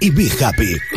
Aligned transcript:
y 0.00 0.10
be 0.10 0.28
happy. 0.28 0.95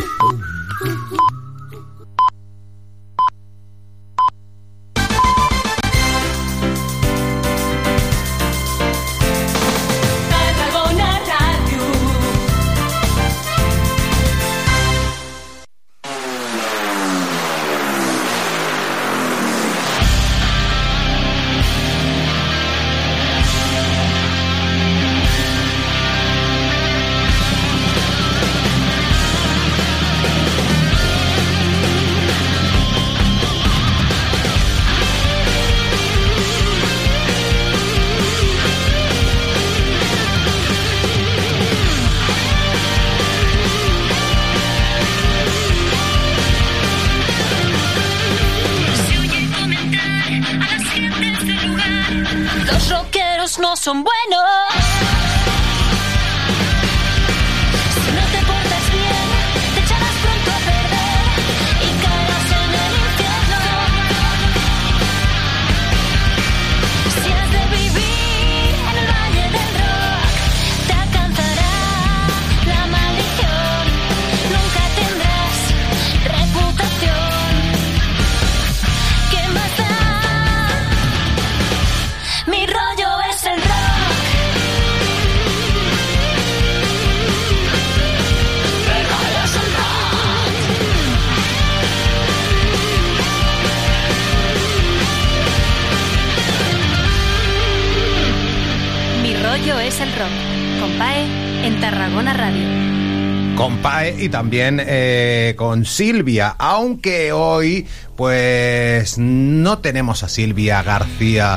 También 104.50 104.82
eh, 104.84 105.54
con 105.56 105.84
Silvia, 105.84 106.56
aunque 106.58 107.30
hoy 107.30 107.86
pues 108.16 109.16
no 109.16 109.78
tenemos 109.78 110.24
a 110.24 110.28
Silvia 110.28 110.82
García 110.82 111.56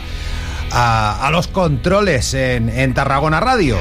a, 0.72 1.28
los 1.32 1.48
controles 1.48 2.36
en, 2.36 2.94
Tarragona 2.94 3.40
Radio. 3.40 3.78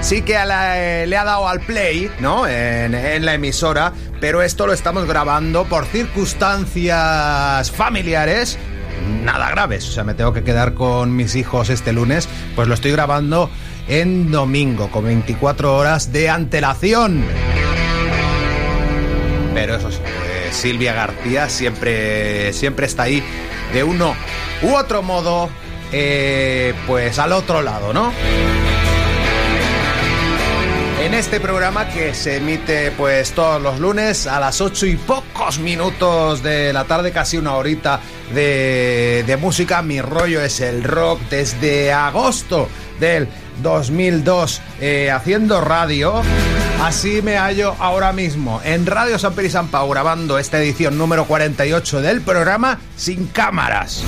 Sí 0.00 0.22
que 0.22 0.32
le 0.32 1.16
ha 1.18 1.24
dado 1.24 1.46
al 1.46 1.60
play, 1.60 2.10
¿no? 2.20 2.46
En, 2.48 2.94
en, 2.94 3.26
la 3.26 3.34
emisora, 3.34 3.92
pero 4.18 4.40
esto 4.40 4.66
lo 4.66 4.72
estamos 4.72 5.06
grabando 5.06 5.66
por 5.66 5.84
circunstancias 5.84 7.70
familiares, 7.70 8.58
nada 9.24 9.50
graves. 9.50 9.86
O 9.90 9.92
sea, 9.92 10.04
me 10.04 10.14
tengo 10.14 10.32
que 10.32 10.42
quedar 10.42 10.72
con 10.72 11.14
mis 11.14 11.36
hijos 11.36 11.68
este 11.68 11.92
lunes, 11.92 12.30
pues 12.56 12.66
lo 12.66 12.72
estoy 12.72 12.92
grabando 12.92 13.50
en 13.88 14.30
domingo, 14.30 14.90
con 14.90 15.04
24 15.04 15.76
horas 15.76 16.12
de 16.12 16.30
antelación. 16.30 17.26
Pero 19.58 19.74
eso 19.74 19.90
sí, 19.90 19.98
pues, 19.98 20.56
Silvia 20.56 20.92
García 20.92 21.48
siempre, 21.48 22.52
siempre 22.52 22.86
está 22.86 23.02
ahí 23.02 23.20
de 23.72 23.82
uno 23.82 24.14
u 24.62 24.72
otro 24.72 25.02
modo, 25.02 25.50
eh, 25.90 26.74
pues 26.86 27.18
al 27.18 27.32
otro 27.32 27.60
lado, 27.60 27.92
¿no? 27.92 28.12
En 31.02 31.12
este 31.12 31.40
programa 31.40 31.88
que 31.88 32.14
se 32.14 32.36
emite 32.36 32.92
pues 32.92 33.32
todos 33.32 33.60
los 33.60 33.80
lunes 33.80 34.28
a 34.28 34.38
las 34.38 34.60
8 34.60 34.86
y 34.86 34.94
pocos 34.94 35.58
minutos 35.58 36.40
de 36.44 36.72
la 36.72 36.84
tarde, 36.84 37.10
casi 37.10 37.36
una 37.36 37.56
horita 37.56 37.98
de 38.32 39.38
música, 39.40 39.82
mi 39.82 40.00
rollo 40.00 40.40
es 40.40 40.60
el 40.60 40.84
rock 40.84 41.20
desde 41.30 41.92
agosto 41.92 42.68
del 43.00 43.26
2002 43.62 44.60
eh, 44.80 45.10
haciendo 45.10 45.60
radio. 45.60 46.22
Así 46.82 47.22
me 47.22 47.36
hallo 47.36 47.74
ahora 47.78 48.12
mismo 48.12 48.60
en 48.64 48.86
Radio 48.86 49.18
San 49.18 49.34
Peri 49.34 49.50
San 49.50 49.68
Pau 49.68 49.88
grabando 49.88 50.38
esta 50.38 50.58
edición 50.58 50.96
número 50.96 51.26
48 51.26 52.00
del 52.00 52.20
programa 52.20 52.78
sin 52.96 53.26
cámaras. 53.26 54.04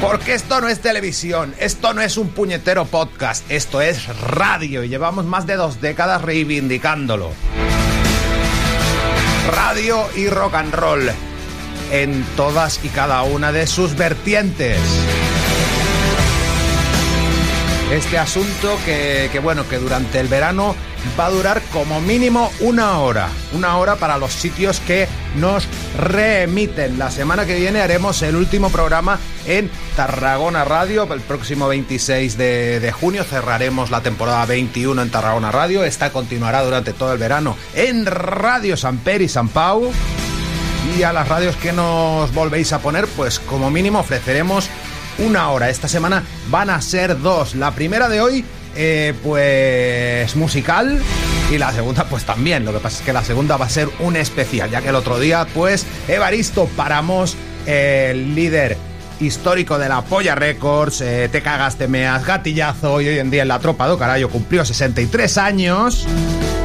Porque 0.00 0.34
esto 0.34 0.60
no 0.60 0.68
es 0.68 0.80
televisión, 0.80 1.54
esto 1.58 1.94
no 1.94 2.02
es 2.02 2.18
un 2.18 2.28
puñetero 2.28 2.84
podcast, 2.84 3.50
esto 3.50 3.80
es 3.80 4.06
radio 4.18 4.84
y 4.84 4.88
llevamos 4.90 5.24
más 5.24 5.46
de 5.46 5.56
dos 5.56 5.80
décadas 5.80 6.20
reivindicándolo. 6.20 7.30
Radio 9.50 10.06
y 10.14 10.28
rock 10.28 10.54
and 10.54 10.74
roll 10.74 11.10
en 11.90 12.24
todas 12.36 12.84
y 12.84 12.88
cada 12.88 13.22
una 13.22 13.52
de 13.52 13.66
sus 13.66 13.96
vertientes 13.96 14.78
este 17.90 18.18
asunto 18.18 18.78
que, 18.84 19.38
bueno, 19.42 19.68
que 19.68 19.78
durante 19.78 20.18
el 20.18 20.28
verano 20.28 20.74
va 21.18 21.26
a 21.26 21.30
durar 21.30 21.62
como 21.72 22.00
mínimo 22.00 22.50
una 22.60 22.98
hora. 22.98 23.28
Una 23.52 23.76
hora 23.76 23.96
para 23.96 24.18
los 24.18 24.32
sitios 24.32 24.80
que 24.80 25.06
nos 25.36 25.66
remiten. 25.98 26.98
La 26.98 27.10
semana 27.10 27.46
que 27.46 27.56
viene 27.56 27.80
haremos 27.80 28.22
el 28.22 28.36
último 28.36 28.70
programa 28.70 29.18
en 29.46 29.70
Tarragona 29.96 30.64
Radio. 30.64 31.06
El 31.12 31.20
próximo 31.20 31.68
26 31.68 32.36
de, 32.36 32.80
de, 32.80 32.92
junio 32.92 33.22
cerraremos 33.24 33.90
la 33.90 34.00
temporada 34.00 34.46
21 34.46 35.02
en 35.02 35.10
Tarragona 35.10 35.52
Radio. 35.52 35.84
Esta 35.84 36.10
continuará 36.10 36.62
durante 36.62 36.92
todo 36.92 37.12
el 37.12 37.18
verano 37.18 37.56
en 37.74 38.06
Radio 38.06 38.76
San 38.76 39.00
y 39.20 39.28
San 39.28 39.48
Pau. 39.48 39.92
Y 40.98 41.02
a 41.02 41.12
las 41.12 41.28
radios 41.28 41.56
que 41.56 41.72
nos 41.72 42.32
volvéis 42.34 42.72
a 42.72 42.78
poner, 42.78 43.06
pues 43.08 43.40
como 43.40 43.70
mínimo 43.70 44.00
ofreceremos 44.00 44.68
una 45.18 45.50
hora. 45.50 45.70
Esta 45.70 45.88
semana 45.88 46.22
van 46.48 46.70
a 46.70 46.80
ser 46.80 47.20
dos. 47.20 47.54
La 47.54 47.72
primera 47.72 48.08
de 48.08 48.20
hoy, 48.20 48.44
eh, 48.76 49.14
pues 49.22 50.34
musical. 50.36 51.00
Y 51.50 51.58
la 51.58 51.72
segunda, 51.72 52.04
pues 52.04 52.24
también. 52.24 52.64
Lo 52.64 52.72
que 52.72 52.78
pasa 52.78 52.98
es 52.98 53.04
que 53.04 53.12
la 53.12 53.24
segunda 53.24 53.56
va 53.56 53.66
a 53.66 53.70
ser 53.70 53.88
un 54.00 54.16
especial, 54.16 54.70
ya 54.70 54.80
que 54.80 54.88
el 54.88 54.94
otro 54.94 55.18
día, 55.18 55.46
pues, 55.54 55.86
Evaristo 56.08 56.68
Paramos, 56.76 57.36
el 57.66 58.34
líder 58.34 58.76
histórico 59.20 59.78
de 59.78 59.88
la 59.88 60.02
Polla 60.02 60.34
Records, 60.34 61.00
eh, 61.00 61.28
Te 61.30 61.40
cagas, 61.40 61.76
te 61.76 61.86
meas, 61.86 62.24
gatillazo, 62.24 63.00
y 63.00 63.08
hoy 63.08 63.18
en 63.18 63.30
día 63.30 63.42
en 63.42 63.48
la 63.48 63.58
tropa 63.60 63.86
do 63.86 63.98
carayo 63.98 64.28
cumplió 64.28 64.64
63 64.64 65.38
años. 65.38 66.06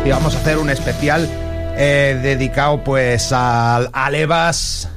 Y 0.06 0.10
vamos 0.10 0.36
a 0.36 0.40
hacer 0.40 0.58
un 0.58 0.70
especial 0.70 1.30
eh, 1.78 2.18
dedicado, 2.24 2.84
pues, 2.84 3.32
al, 3.32 3.90
al 3.94 4.16
Evas, 4.16 4.90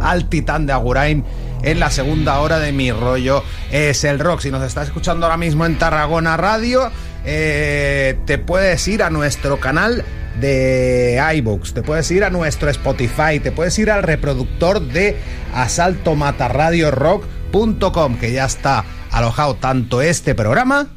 al 0.00 0.28
titán 0.28 0.66
de 0.66 0.72
Agurain 0.72 1.24
en 1.62 1.80
la 1.80 1.90
segunda 1.90 2.40
hora 2.40 2.58
de 2.58 2.72
mi 2.72 2.92
rollo 2.92 3.42
es 3.70 4.04
el 4.04 4.18
rock. 4.18 4.40
Si 4.40 4.50
nos 4.50 4.62
estás 4.62 4.88
escuchando 4.88 5.26
ahora 5.26 5.36
mismo 5.36 5.66
en 5.66 5.76
Tarragona 5.78 6.36
Radio, 6.36 6.90
eh, 7.24 8.18
te 8.26 8.38
puedes 8.38 8.86
ir 8.88 9.02
a 9.02 9.10
nuestro 9.10 9.60
canal 9.60 10.04
de 10.40 11.22
iBooks, 11.36 11.74
te 11.74 11.82
puedes 11.82 12.10
ir 12.10 12.24
a 12.24 12.30
nuestro 12.30 12.70
Spotify, 12.70 13.38
te 13.42 13.52
puedes 13.52 13.78
ir 13.78 13.90
al 13.90 14.02
reproductor 14.02 14.80
de 14.80 15.18
asaltomatarradiorock.com, 15.54 18.18
que 18.18 18.32
ya 18.32 18.44
está 18.44 18.84
alojado 19.10 19.56
tanto 19.56 20.00
este 20.02 20.34
programa. 20.34 20.88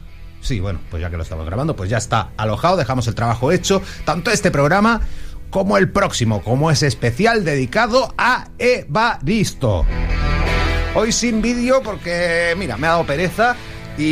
Sí, 0.42 0.60
bueno, 0.60 0.81
pues 0.90 1.02
ya 1.02 1.10
que 1.10 1.18
lo 1.18 1.24
estamos 1.24 1.46
grabando, 1.46 1.75
pues 1.75 1.90
ya 1.90 1.98
está 1.98 2.30
alojado, 2.38 2.78
dejamos 2.78 3.07
el 3.07 3.16
trabajo 3.16 3.52
hecho, 3.52 3.81
tanto 4.06 4.31
este 4.31 4.52
programa 4.52 5.02
como 5.50 5.78
el 5.78 5.92
próximo, 5.92 6.42
como 6.42 6.72
es 6.72 6.81
especial 6.81 7.44
dedicado 7.44 8.14
a 8.18 8.48
Evaristo. 8.57 9.86
Hoy 10.94 11.12
sin 11.12 11.42
vídeo 11.42 11.82
porque, 11.82 12.54
mira, 12.58 12.78
me 12.78 12.88
ha 12.88 12.92
dado 12.92 13.06
pereza. 13.06 13.56
Y, 13.98 14.04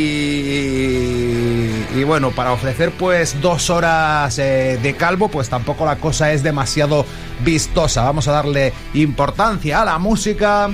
y, 1.94 2.04
bueno, 2.04 2.30
para 2.30 2.52
ofrecer 2.52 2.90
pues 2.92 3.40
dos 3.40 3.70
horas 3.70 4.38
eh, 4.38 4.78
de 4.82 4.94
calvo, 4.94 5.28
pues 5.28 5.48
tampoco 5.48 5.84
la 5.84 5.96
cosa 5.96 6.32
es 6.32 6.42
demasiado 6.42 7.04
vistosa. 7.44 8.04
Vamos 8.04 8.28
a 8.28 8.32
darle 8.32 8.72
importancia 8.94 9.82
a 9.82 9.84
la 9.84 9.98
música. 9.98 10.70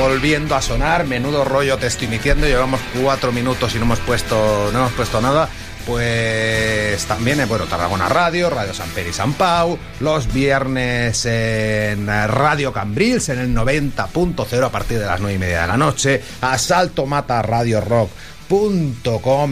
volviendo 0.00 0.54
a 0.54 0.62
sonar. 0.62 1.06
Menudo 1.06 1.44
rollo 1.44 1.76
te 1.78 1.86
estoy 1.86 2.08
diciendo. 2.08 2.46
Llevamos 2.46 2.80
cuatro 3.00 3.32
minutos 3.32 3.74
y 3.74 3.78
no 3.78 3.84
hemos 3.84 4.00
puesto, 4.00 4.70
no 4.72 4.78
hemos 4.80 4.92
puesto 4.92 5.20
nada. 5.20 5.48
Pues 5.86 7.04
también, 7.06 7.46
bueno, 7.48 7.64
Tarragona 7.64 8.08
Radio, 8.08 8.50
Radio 8.50 8.74
San 8.74 8.88
Peri 8.90 9.10
y 9.10 9.12
San 9.12 9.32
Pau, 9.32 9.78
los 10.00 10.32
viernes 10.32 11.24
en 11.26 12.06
Radio 12.06 12.72
Cambrils 12.72 13.28
en 13.30 13.38
el 13.38 13.54
90.0 13.54 14.64
a 14.64 14.70
partir 14.70 14.98
de 14.98 15.06
las 15.06 15.20
9 15.20 15.34
y 15.34 15.38
media 15.38 15.62
de 15.62 15.66
la 15.68 15.76
noche, 15.76 16.22
Asalto 16.40 17.06
Mata 17.06 17.42
Radio 17.42 17.80
Rock 17.80 18.10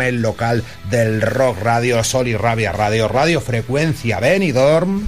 el 0.00 0.22
local 0.22 0.64
del 0.90 1.22
rock 1.22 1.58
radio 1.62 2.02
Sol 2.02 2.26
y 2.26 2.36
Rabia 2.36 2.72
Radio, 2.72 3.06
Radio 3.06 3.40
Frecuencia 3.40 4.18
Benidorm, 4.18 5.06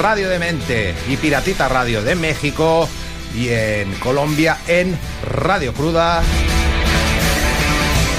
Radio 0.00 0.30
de 0.30 0.38
Mente 0.38 0.94
y 1.10 1.16
Piratita 1.18 1.68
Radio 1.68 2.02
de 2.02 2.14
México 2.14 2.88
y 3.34 3.48
en 3.48 3.92
Colombia 3.96 4.56
en 4.66 4.98
Radio 5.22 5.74
Cruda 5.74 6.22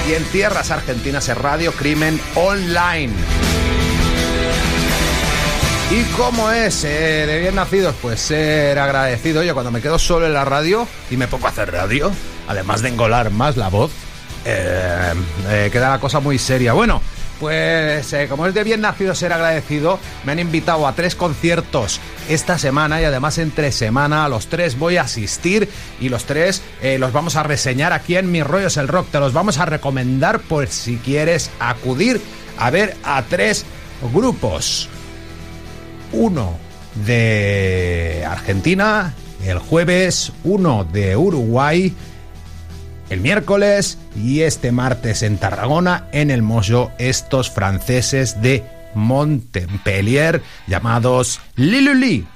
y 0.08 0.14
en 0.14 0.24
tierras 0.24 0.70
argentinas 0.70 1.28
en 1.28 1.36
Radio 1.36 1.72
Crimen 1.72 2.18
Online. 2.34 3.12
¿Y 5.90 6.02
cómo 6.16 6.50
es 6.50 6.84
eh, 6.84 7.26
de 7.26 7.38
bien 7.40 7.54
nacidos? 7.54 7.94
Pues 8.00 8.20
ser 8.20 8.78
agradecido. 8.78 9.42
Yo 9.42 9.52
cuando 9.52 9.70
me 9.70 9.82
quedo 9.82 9.98
solo 9.98 10.26
en 10.26 10.32
la 10.32 10.44
radio 10.46 10.88
y 11.10 11.16
me 11.16 11.28
pongo 11.28 11.46
a 11.46 11.50
hacer 11.50 11.72
radio, 11.72 12.10
además 12.46 12.80
de 12.80 12.88
engolar 12.88 13.30
más 13.30 13.56
la 13.56 13.68
voz, 13.68 13.90
eh, 14.46 15.12
eh, 15.50 15.68
queda 15.70 15.90
la 15.90 16.00
cosa 16.00 16.20
muy 16.20 16.38
seria. 16.38 16.72
Bueno, 16.72 17.02
pues 17.40 18.14
como 18.28 18.46
es 18.46 18.54
de 18.54 18.64
bien 18.64 18.80
nacido 18.80 19.14
ser 19.14 19.32
agradecido, 19.32 19.98
me 20.24 20.32
han 20.32 20.38
invitado 20.38 20.86
a 20.86 20.94
tres 20.94 21.14
conciertos 21.14 22.00
esta 22.28 22.58
semana 22.58 23.00
y 23.00 23.04
además 23.04 23.38
entre 23.38 23.72
semana 23.72 24.24
a 24.24 24.28
los 24.28 24.48
tres 24.48 24.78
voy 24.78 24.96
a 24.96 25.02
asistir 25.02 25.68
y 26.00 26.08
los 26.08 26.24
tres 26.24 26.62
los 26.98 27.12
vamos 27.12 27.36
a 27.36 27.42
reseñar 27.42 27.92
aquí 27.92 28.16
en 28.16 28.30
Mis 28.30 28.46
Rollos 28.46 28.76
el 28.76 28.88
Rock. 28.88 29.08
Te 29.10 29.20
los 29.20 29.32
vamos 29.32 29.58
a 29.58 29.66
recomendar 29.66 30.40
por 30.40 30.66
si 30.68 30.96
quieres 30.98 31.50
acudir 31.60 32.20
a 32.58 32.70
ver 32.70 32.96
a 33.04 33.22
tres 33.22 33.64
grupos 34.12 34.88
uno 36.12 36.56
de 37.06 38.26
Argentina 38.28 39.14
el 39.44 39.58
jueves, 39.58 40.32
uno 40.44 40.84
de 40.84 41.16
Uruguay 41.16 41.94
el 43.10 43.20
miércoles 43.20 43.98
y 44.16 44.40
este 44.40 44.72
martes 44.72 45.22
en 45.22 45.38
Tarragona 45.38 46.08
en 46.12 46.30
el 46.30 46.42
Mojo 46.42 46.92
estos 46.98 47.50
franceses 47.50 48.42
de 48.42 48.64
Montpellier 48.94 50.42
llamados 50.66 51.40
Liluli. 51.56 52.26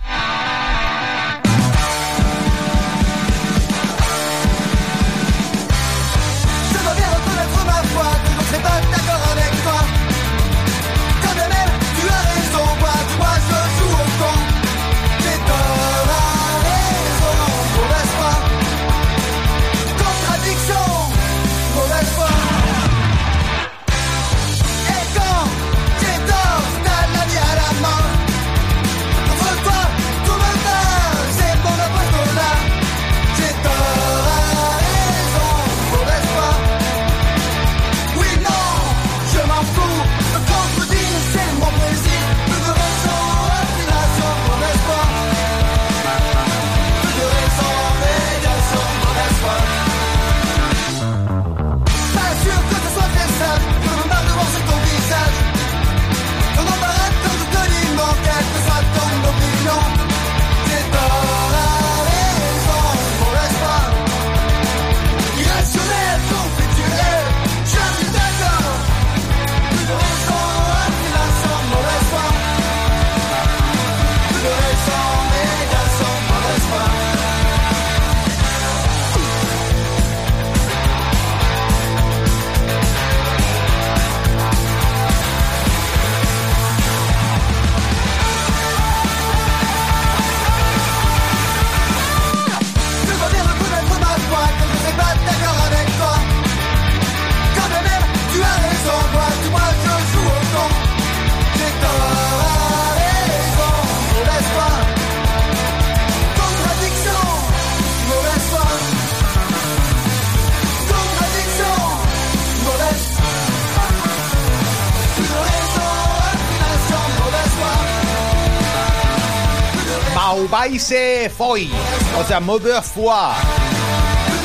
Foi, 121.30 121.70
o 122.18 122.24
sea, 122.24 122.40
mauvaise 122.40 122.82
foi. 122.82 123.34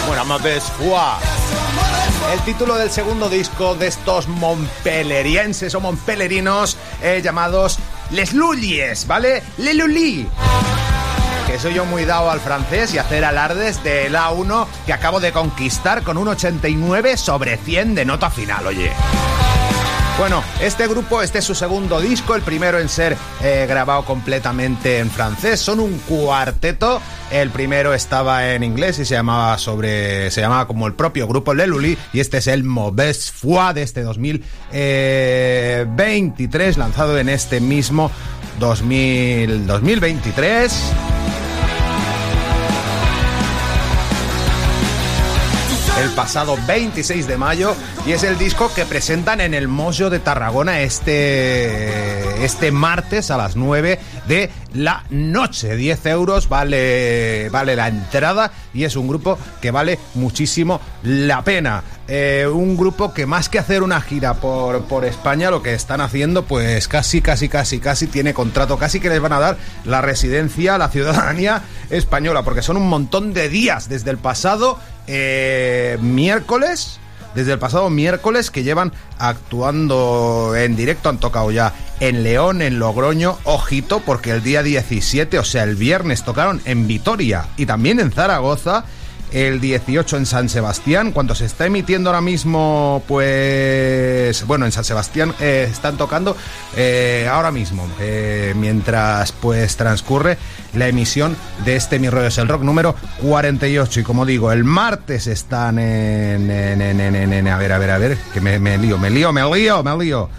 Bueno, 0.07 0.25
mauvaise 0.25 0.69
foi. 0.77 0.93
El 2.33 2.39
título 2.41 2.75
del 2.75 2.91
segundo 2.91 3.29
disco 3.29 3.75
de 3.75 3.87
estos 3.87 4.27
montpelerienses 4.27 5.73
o 5.75 5.79
montpelerinos 5.79 6.77
eh, 7.01 7.21
llamados 7.23 7.79
Les 8.11 8.33
Lullies, 8.33 9.07
¿vale? 9.07 9.43
Le 9.57 9.73
Lully 9.73 10.27
que 11.47 11.57
soy 11.57 11.75
yo 11.75 11.85
muy 11.85 12.03
dado 12.03 12.29
al 12.29 12.41
francés 12.41 12.93
y 12.93 12.97
hacer 12.97 13.23
alardes 13.23 13.81
del 13.81 14.15
A1 14.15 14.67
que 14.85 14.91
acabo 14.91 15.21
de 15.21 15.31
conquistar 15.31 16.03
con 16.03 16.17
un 16.17 16.27
89 16.27 17.15
sobre 17.15 17.55
100 17.55 17.95
de 17.95 18.03
nota 18.03 18.29
final, 18.29 18.67
oye. 18.67 18.91
Bueno, 20.17 20.43
este 20.61 20.87
grupo, 20.87 21.21
este 21.21 21.39
es 21.39 21.45
su 21.45 21.53
segundo 21.53 21.99
disco, 22.01 22.33
el 22.33 22.41
primero 22.41 22.79
en 22.79 22.89
ser 22.89 23.15
eh, 23.43 23.67
grabado 23.69 24.03
completamente 24.03 24.97
en 24.97 25.11
francés. 25.11 25.59
Son 25.59 25.79
un 25.79 25.99
cuarteto. 25.99 26.99
El 27.29 27.51
primero 27.51 27.93
estaba 27.93 28.51
en 28.53 28.63
inglés 28.63 28.97
y 28.97 29.05
se 29.05 29.13
llamaba 29.13 29.59
sobre, 29.59 30.31
se 30.31 30.41
llamaba 30.41 30.65
como 30.65 30.87
el 30.87 30.95
propio 30.95 31.27
grupo 31.27 31.53
Leluli 31.53 31.95
y 32.13 32.19
este 32.19 32.39
es 32.39 32.47
el 32.47 32.63
Mauvaise 32.63 33.31
Foi 33.31 33.75
de 33.75 33.83
este 33.83 34.01
2023 34.01 36.77
lanzado 36.77 37.19
en 37.19 37.29
este 37.29 37.59
mismo 37.59 38.09
2000, 38.59 39.67
2023. 39.67 41.16
El 46.01 46.09
pasado 46.11 46.57
26 46.67 47.27
de 47.27 47.37
mayo 47.37 47.75
y 48.05 48.11
es 48.11 48.23
el 48.23 48.37
disco 48.37 48.71
que 48.73 48.85
presentan 48.85 49.41
en 49.41 49.53
el 49.53 49.67
Mojo 49.67 50.09
de 50.09 50.19
Tarragona 50.19 50.81
este, 50.81 52.43
este 52.45 52.71
martes 52.71 53.31
a 53.31 53.37
las 53.37 53.55
9 53.55 53.99
de 54.27 54.49
la 54.73 55.03
noche. 55.09 55.75
10 55.75 56.05
euros 56.07 56.49
vale, 56.49 57.49
vale 57.49 57.75
la 57.75 57.87
entrada 57.87 58.51
y 58.73 58.83
es 58.83 58.95
un 58.95 59.07
grupo 59.07 59.37
que 59.61 59.71
vale 59.71 59.99
muchísimo 60.15 60.81
la 61.03 61.43
pena. 61.43 61.83
Eh, 62.07 62.47
un 62.49 62.77
grupo 62.77 63.13
que 63.13 63.25
más 63.25 63.49
que 63.49 63.59
hacer 63.59 63.83
una 63.83 63.99
gira 63.99 64.35
por, 64.35 64.83
por 64.83 65.03
España, 65.03 65.51
lo 65.51 65.61
que 65.61 65.73
están 65.73 65.99
haciendo, 65.99 66.45
pues 66.45 66.87
casi, 66.87 67.21
casi, 67.21 67.49
casi, 67.49 67.79
casi 67.79 68.07
tiene 68.07 68.33
contrato, 68.33 68.77
casi 68.77 68.99
que 68.99 69.09
les 69.09 69.19
van 69.19 69.33
a 69.33 69.39
dar 69.39 69.57
la 69.83 70.01
residencia, 70.01 70.77
la 70.77 70.89
ciudadanía 70.89 71.63
española, 71.89 72.43
porque 72.43 72.61
son 72.61 72.77
un 72.77 72.87
montón 72.87 73.33
de 73.33 73.49
días 73.49 73.89
desde 73.89 74.11
el 74.11 74.17
pasado 74.17 74.79
eh, 75.07 75.97
miércoles 76.01 76.99
desde 77.37 77.53
el 77.53 77.59
pasado 77.59 77.91
miércoles 77.91 78.49
que 78.49 78.63
llevan 78.63 78.91
actuando 79.19 80.55
en 80.55 80.75
directo. 80.75 81.09
Han 81.09 81.19
tocado 81.19 81.51
ya 81.51 81.71
en 81.99 82.23
León, 82.23 82.61
en 82.61 82.79
Logroño, 82.79 83.37
ojito, 83.43 84.01
porque 84.01 84.31
el 84.31 84.43
día 84.43 84.63
17, 84.63 85.39
o 85.39 85.43
sea, 85.43 85.63
el 85.63 85.75
viernes, 85.75 86.23
tocaron 86.23 86.61
en 86.65 86.87
Vitoria 86.87 87.47
y 87.57 87.65
también 87.65 87.99
en 87.99 88.11
Zaragoza 88.11 88.85
el 89.31 89.59
18 89.59 90.17
en 90.17 90.25
San 90.25 90.49
Sebastián. 90.49 91.11
Cuando 91.11 91.35
se 91.35 91.45
está 91.45 91.65
emitiendo 91.65 92.09
ahora 92.09 92.21
mismo, 92.21 93.03
pues 93.07 94.45
bueno, 94.45 94.65
en 94.65 94.71
San 94.71 94.83
Sebastián 94.83 95.33
eh, 95.39 95.67
están 95.69 95.97
tocando 95.97 96.35
eh, 96.75 97.27
ahora 97.29 97.51
mismo, 97.51 97.87
eh, 97.99 98.53
mientras 98.55 99.31
pues 99.31 99.75
transcurre 99.75 100.37
la 100.73 100.87
emisión 100.87 101.35
de 101.65 101.75
este 101.75 101.99
Mi 101.99 102.09
Rollo 102.09 102.27
es 102.27 102.37
el 102.37 102.47
Rock 102.47 102.63
número 102.63 102.95
48. 103.21 104.01
Y 104.01 104.03
como 104.03 104.25
digo, 104.25 104.51
el 104.51 104.63
martes 104.63 105.27
están 105.27 105.79
en, 105.79 106.49
en, 106.49 107.47
a 107.47 107.57
ver, 107.57 107.71
a 107.71 107.77
ver, 107.77 107.91
a 107.91 107.97
ver, 107.97 108.17
que 108.33 108.41
me, 108.41 108.59
me 108.59 108.77
lío, 108.77 108.97
me 108.97 109.09
lío, 109.09 109.33
me 109.33 109.43
lío, 109.43 109.83
me 109.83 109.97
lío. 109.97 110.29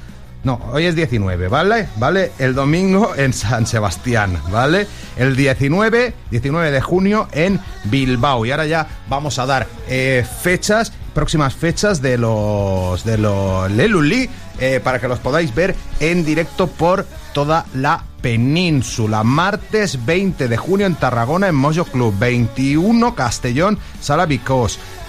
No, 0.45 0.61
hoy 0.73 0.85
es 0.85 0.95
19, 0.95 1.49
¿vale? 1.49 1.88
¿Vale? 1.97 2.30
El 2.38 2.54
domingo 2.54 3.14
en 3.16 3.33
San 3.33 3.66
Sebastián, 3.66 4.40
¿vale? 4.50 4.87
El 5.16 5.35
19, 5.35 6.14
19 6.30 6.71
de 6.71 6.80
junio 6.80 7.28
en 7.33 7.61
Bilbao. 7.85 8.47
Y 8.47 8.52
ahora 8.52 8.66
ya 8.66 8.87
vamos 9.09 9.38
a 9.40 9.47
dar 9.47 9.66
eh, 9.88 10.25
fechas, 10.42 10.92
próximas 11.12 11.54
fechas 11.54 12.00
de 12.00 12.18
los 12.18 13.04
de 13.04 13.18
los 13.18 13.71
Leluli 13.73 14.30
eh, 14.61 14.80
para 14.83 15.00
que 15.00 15.09
los 15.09 15.18
podáis 15.18 15.52
ver 15.54 15.75
en 15.99 16.25
directo 16.25 16.68
por 16.68 17.04
toda 17.33 17.66
la 17.75 18.04
península. 18.20 19.25
Martes 19.25 20.04
20 20.04 20.48
de 20.48 20.56
junio 20.56 20.87
en 20.87 20.94
Tarragona 20.94 21.48
en 21.48 21.54
Mojo 21.54 21.84
Club. 21.84 22.14
21 22.18 23.14
Castellón, 23.14 23.78
Sala 24.00 24.26
Vicós. 24.26 24.78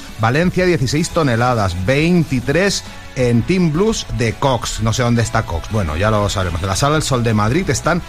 eh, 0.00 0.04
Valencia 0.20 0.66
16 0.66 1.10
toneladas. 1.10 1.86
23 1.86 2.84
en 3.16 3.42
Team 3.42 3.72
Blues 3.72 4.06
de 4.18 4.32
Cox. 4.34 4.80
No 4.82 4.92
sé 4.92 5.02
dónde 5.02 5.22
está 5.22 5.44
Cox. 5.44 5.70
Bueno, 5.70 5.96
ya 5.96 6.10
lo 6.10 6.28
sabemos. 6.28 6.60
De 6.60 6.66
la 6.66 6.76
Sala 6.76 6.94
del 6.94 7.02
Sol 7.02 7.22
de 7.22 7.34
Madrid 7.34 7.68
están 7.70 8.02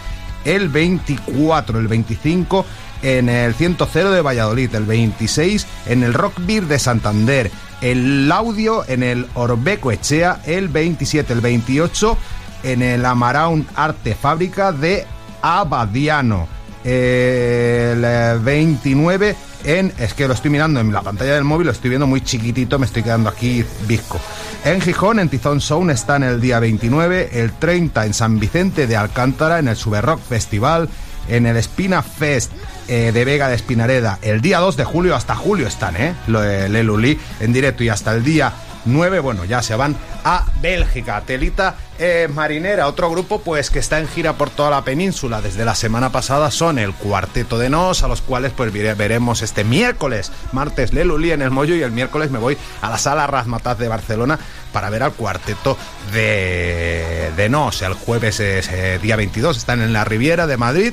el 0.44 0.68
24, 0.68 1.78
el 1.78 1.88
25 1.88 2.66
en 3.02 3.28
el 3.28 3.54
100 3.54 3.76
de 3.76 4.20
Valladolid, 4.20 4.74
el 4.74 4.84
26 4.84 5.66
en 5.86 6.02
el 6.02 6.14
Rock 6.14 6.34
Beer 6.38 6.64
de 6.66 6.78
Santander, 6.78 7.50
el 7.80 8.30
Audio 8.30 8.84
en 8.88 9.02
el 9.02 9.26
Orbeco 9.34 9.90
Echea, 9.90 10.40
el 10.46 10.68
27, 10.68 11.32
el 11.32 11.40
28 11.40 12.16
en 12.62 12.82
el 12.82 13.04
Amaraun 13.04 13.66
Arte 13.74 14.14
Fábrica 14.14 14.72
de 14.72 15.06
Abadiano, 15.42 16.48
el 16.84 18.04
29 18.40 19.36
en, 19.64 19.92
es 19.98 20.14
que 20.14 20.26
lo 20.26 20.34
estoy 20.34 20.50
mirando 20.50 20.80
en 20.80 20.92
la 20.92 21.02
pantalla 21.02 21.34
del 21.34 21.44
móvil, 21.44 21.66
lo 21.66 21.72
estoy 21.72 21.90
viendo 21.90 22.06
muy 22.06 22.20
chiquitito, 22.20 22.78
me 22.78 22.86
estoy 22.86 23.02
quedando 23.02 23.28
aquí 23.28 23.64
visco. 23.86 24.20
En 24.64 24.80
Gijón, 24.80 25.18
en 25.18 25.28
Tizón 25.28 25.60
Sound, 25.60 25.90
están 25.90 26.22
el 26.22 26.40
día 26.40 26.58
29, 26.58 27.30
el 27.32 27.52
30 27.52 28.06
en 28.06 28.14
San 28.14 28.40
Vicente 28.40 28.86
de 28.86 28.96
Alcántara, 28.96 29.58
en 29.58 29.68
el 29.68 29.76
Super 29.76 30.04
Rock 30.04 30.20
Festival, 30.20 30.88
en 31.28 31.46
el 31.46 31.56
Espina 31.56 32.02
Fest 32.02 32.50
eh, 32.88 33.12
de 33.12 33.24
Vega 33.24 33.48
de 33.48 33.54
Espinareda, 33.54 34.18
el 34.22 34.40
día 34.40 34.58
2 34.58 34.76
de 34.76 34.84
julio, 34.84 35.14
hasta 35.14 35.36
julio 35.36 35.68
están, 35.68 35.96
¿eh? 35.96 36.14
Leluli 36.26 37.18
en 37.40 37.52
directo 37.52 37.84
y 37.84 37.88
hasta 37.88 38.12
el 38.12 38.24
día 38.24 38.52
9, 38.84 39.20
bueno, 39.20 39.44
ya 39.44 39.62
se 39.62 39.74
van 39.74 39.96
a 40.24 40.46
Bélgica. 40.60 41.22
Telita 41.22 41.76
Marinera, 42.34 42.88
otro 42.88 43.10
grupo 43.10 43.40
pues 43.42 43.70
que 43.70 43.78
está 43.78 44.00
en 44.00 44.08
gira 44.08 44.32
por 44.32 44.50
toda 44.50 44.70
la 44.70 44.82
península 44.82 45.40
desde 45.40 45.64
la 45.64 45.76
semana 45.76 46.10
pasada 46.10 46.50
son 46.50 46.80
el 46.80 46.92
Cuarteto 46.94 47.58
de 47.58 47.70
Nos, 47.70 48.02
a 48.02 48.08
los 48.08 48.22
cuales 48.22 48.52
pues 48.56 48.72
veremos 48.72 49.42
este 49.42 49.62
miércoles, 49.62 50.32
martes 50.50 50.92
Leluli 50.92 51.30
en 51.30 51.42
el 51.42 51.52
Mollo 51.52 51.76
y 51.76 51.82
el 51.82 51.92
miércoles 51.92 52.32
me 52.32 52.40
voy 52.40 52.58
a 52.80 52.90
la 52.90 52.98
sala 52.98 53.28
Razmataz 53.28 53.78
de 53.78 53.86
Barcelona 53.86 54.38
para 54.72 54.90
ver 54.90 55.04
al 55.04 55.12
Cuarteto 55.12 55.78
de, 56.12 57.30
de 57.36 57.48
Nos. 57.48 57.82
El 57.82 57.94
jueves 57.94 58.40
es 58.40 58.68
eh, 58.68 58.98
día 59.00 59.14
22, 59.14 59.56
están 59.56 59.80
en 59.80 59.92
la 59.92 60.04
Riviera 60.04 60.48
de 60.48 60.56
Madrid 60.56 60.92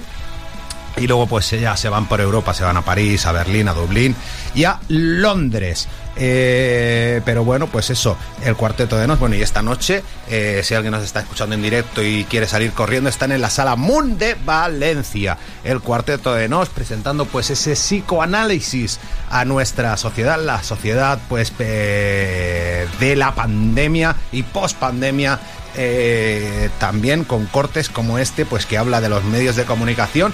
y 0.98 1.08
luego 1.08 1.28
pues 1.28 1.50
ya 1.50 1.76
se 1.78 1.90
van 1.90 2.08
por 2.08 2.22
Europa, 2.22 2.54
se 2.54 2.64
van 2.64 2.78
a 2.78 2.84
París, 2.84 3.26
a 3.26 3.32
Berlín, 3.32 3.68
a 3.68 3.74
Dublín 3.74 4.16
y 4.54 4.66
a 4.66 4.80
Londres. 4.90 5.88
Eh, 6.22 7.22
pero 7.24 7.46
bueno, 7.46 7.68
pues 7.68 7.90
eso, 7.90 8.18
el 8.44 8.56
cuarteto 8.56 8.98
de 8.98 9.08
Nos. 9.08 9.20
Bueno, 9.20 9.36
y 9.36 9.42
esta 9.42 9.62
noche, 9.62 10.04
eh, 10.30 10.62
si 10.64 10.76
alguien 10.76 10.92
nos 10.92 11.04
está 11.04 11.22
escuchando 11.22 11.56
en 11.56 11.62
directo 11.62 12.04
y 12.04 12.26
quiere 12.26 12.46
salir 12.46 12.74
corriendo, 12.74 13.10
están 13.10 13.32
en 13.32 13.42
la 13.42 13.50
sala 13.50 13.78
Moon 13.78 14.18
de 14.18 14.36
Valencia. 14.46 15.38
El 15.64 15.80
cuarteto 15.80 16.34
de 16.34 16.50
Nos 16.50 16.70
presentando 16.70 17.26
pues 17.26 17.50
ese 17.50 17.74
psicoanálisis 17.74 19.00
a 19.30 19.46
nuestra 19.46 19.96
sociedad, 19.96 20.38
la 20.44 20.62
sociedad 20.62 21.20
pues 21.30 21.58
de 21.58 23.14
la 23.16 23.34
pandemia 23.34 24.16
y 24.32 24.44
post 24.44 24.78
pandemia. 24.78 25.40
Eh, 25.76 26.70
también 26.80 27.24
con 27.24 27.46
cortes 27.46 27.90
como 27.90 28.18
este, 28.18 28.44
pues 28.44 28.66
que 28.66 28.78
habla 28.78 29.02
de 29.02 29.10
los 29.10 29.24
medios 29.24 29.56
de 29.56 29.66
comunicación 29.66 30.34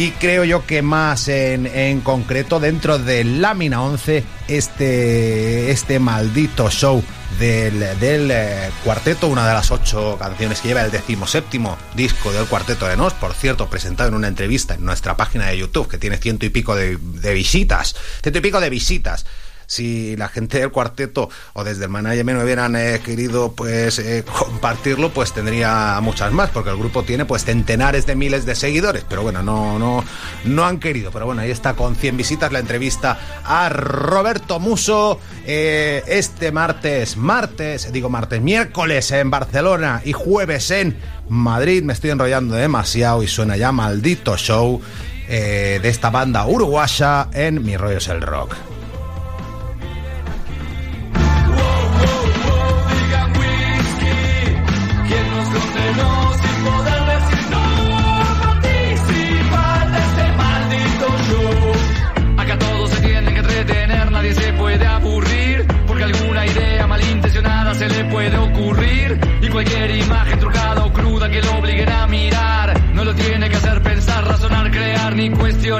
y 0.00 0.12
creo 0.12 0.44
yo 0.44 0.64
que 0.64 0.80
más 0.80 1.28
en, 1.28 2.00
concreto 2.00 2.58
dentro 2.58 2.98
de 2.98 3.22
Lámina 3.22 3.82
11 3.82 4.24
este, 4.48 5.70
este 5.70 5.98
maldito 5.98 6.70
show 6.70 7.04
del, 7.38 7.82
eh, 8.00 8.70
cuarteto, 8.82 9.28
una 9.28 9.46
de 9.46 9.52
las 9.52 9.70
ocho 9.70 10.16
canciones 10.18 10.62
que 10.62 10.68
lleva 10.68 10.80
el 10.80 10.90
decimoséptimo 10.90 11.76
disco 11.94 12.32
del 12.32 12.46
cuarteto 12.46 12.88
de 12.88 12.96
Nos, 12.96 13.12
por 13.12 13.34
cierto, 13.34 13.68
presentado 13.68 14.08
en 14.08 14.14
una 14.14 14.28
entrevista 14.28 14.72
en 14.72 14.86
nuestra 14.86 15.18
página 15.18 15.48
de 15.48 15.58
YouTube 15.58 15.86
que 15.86 15.98
tiene 15.98 16.16
ciento 16.16 16.46
y 16.46 16.48
pico 16.48 16.74
de, 16.74 16.96
de 16.96 17.34
visitas, 17.34 17.94
ciento 18.22 18.38
y 18.38 18.42
pico 18.42 18.58
de 18.58 18.70
visitas 18.70 19.26
si 19.70 20.16
la 20.16 20.28
gente 20.28 20.58
del 20.58 20.72
cuarteto 20.72 21.30
o 21.52 21.62
desde 21.62 21.84
el 21.84 21.90
management 21.90 22.42
hubieran 22.42 22.74
eh, 22.74 23.00
querido 23.04 23.52
pues 23.52 24.00
eh, 24.00 24.24
compartirlo, 24.38 25.10
pues 25.10 25.32
tendría 25.32 26.00
muchas 26.02 26.32
más, 26.32 26.50
porque 26.50 26.70
el 26.70 26.76
grupo 26.76 27.04
tiene 27.04 27.24
pues 27.24 27.44
centenares 27.44 28.04
de 28.04 28.16
miles 28.16 28.44
de 28.46 28.56
seguidores, 28.56 29.04
pero 29.08 29.22
bueno, 29.22 29.44
no, 29.44 29.78
no, 29.78 30.04
no 30.44 30.64
han 30.64 30.80
querido. 30.80 31.12
Pero 31.12 31.26
bueno, 31.26 31.42
ahí 31.42 31.52
está 31.52 31.74
con 31.74 31.94
100 31.94 32.16
visitas 32.16 32.50
la 32.50 32.58
entrevista 32.58 33.16
a 33.44 33.68
Roberto 33.68 34.58
Muso 34.58 35.20
eh, 35.46 36.02
este 36.08 36.50
martes, 36.50 37.16
martes, 37.16 37.92
digo 37.92 38.08
martes, 38.08 38.42
miércoles 38.42 39.12
en 39.12 39.30
Barcelona 39.30 40.02
y 40.04 40.12
jueves 40.12 40.72
en 40.72 40.96
Madrid. 41.28 41.84
Me 41.84 41.92
estoy 41.92 42.10
enrollando 42.10 42.56
demasiado 42.56 43.22
y 43.22 43.28
suena 43.28 43.56
ya 43.56 43.70
maldito 43.70 44.36
show. 44.36 44.82
de 45.28 45.88
esta 45.88 46.10
banda 46.10 46.44
uruguaya 46.44 47.28
en 47.32 47.62
Mi 47.62 47.76
Rollo 47.76 47.98
es 47.98 48.08
el 48.08 48.20
Rock. 48.20 48.56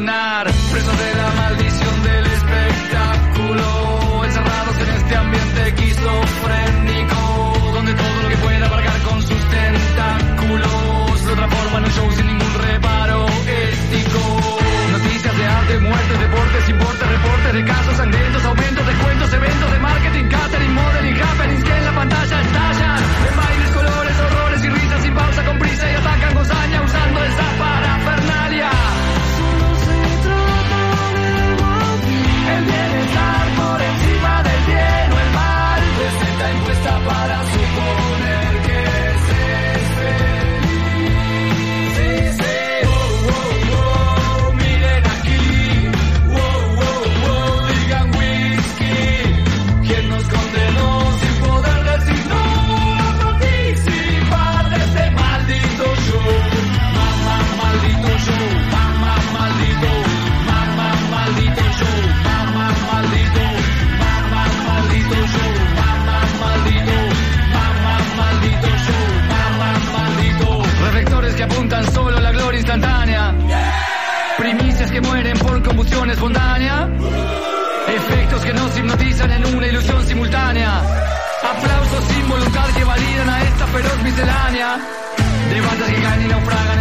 nada 0.01 0.50
feroz 83.73 84.03
miscelánea. 84.03 84.79
Debates 85.51 85.89
que 85.89 86.03
caen 86.03 86.23
y 86.23 86.29
naufragan 86.29 86.80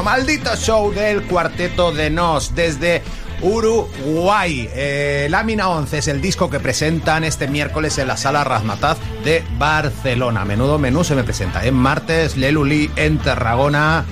Maldito 0.00 0.56
show 0.56 0.90
del 0.90 1.22
cuarteto 1.24 1.92
de 1.92 2.08
Nos 2.08 2.54
desde 2.54 3.02
Uruguay. 3.42 4.68
Eh, 4.72 5.26
Lámina 5.28 5.68
11 5.68 5.98
es 5.98 6.08
el 6.08 6.22
disco 6.22 6.48
que 6.48 6.60
presentan 6.60 7.24
este 7.24 7.46
miércoles 7.46 7.98
en 7.98 8.08
la 8.08 8.16
sala 8.16 8.42
Razmataz 8.42 8.96
de 9.22 9.44
Barcelona. 9.58 10.46
Menudo 10.46 10.78
menú 10.78 11.04
se 11.04 11.14
me 11.14 11.24
presenta. 11.24 11.66
En 11.66 11.74
martes, 11.74 12.38
Leluli 12.38 12.90
en 12.96 13.18
Tarragona. 13.18 14.06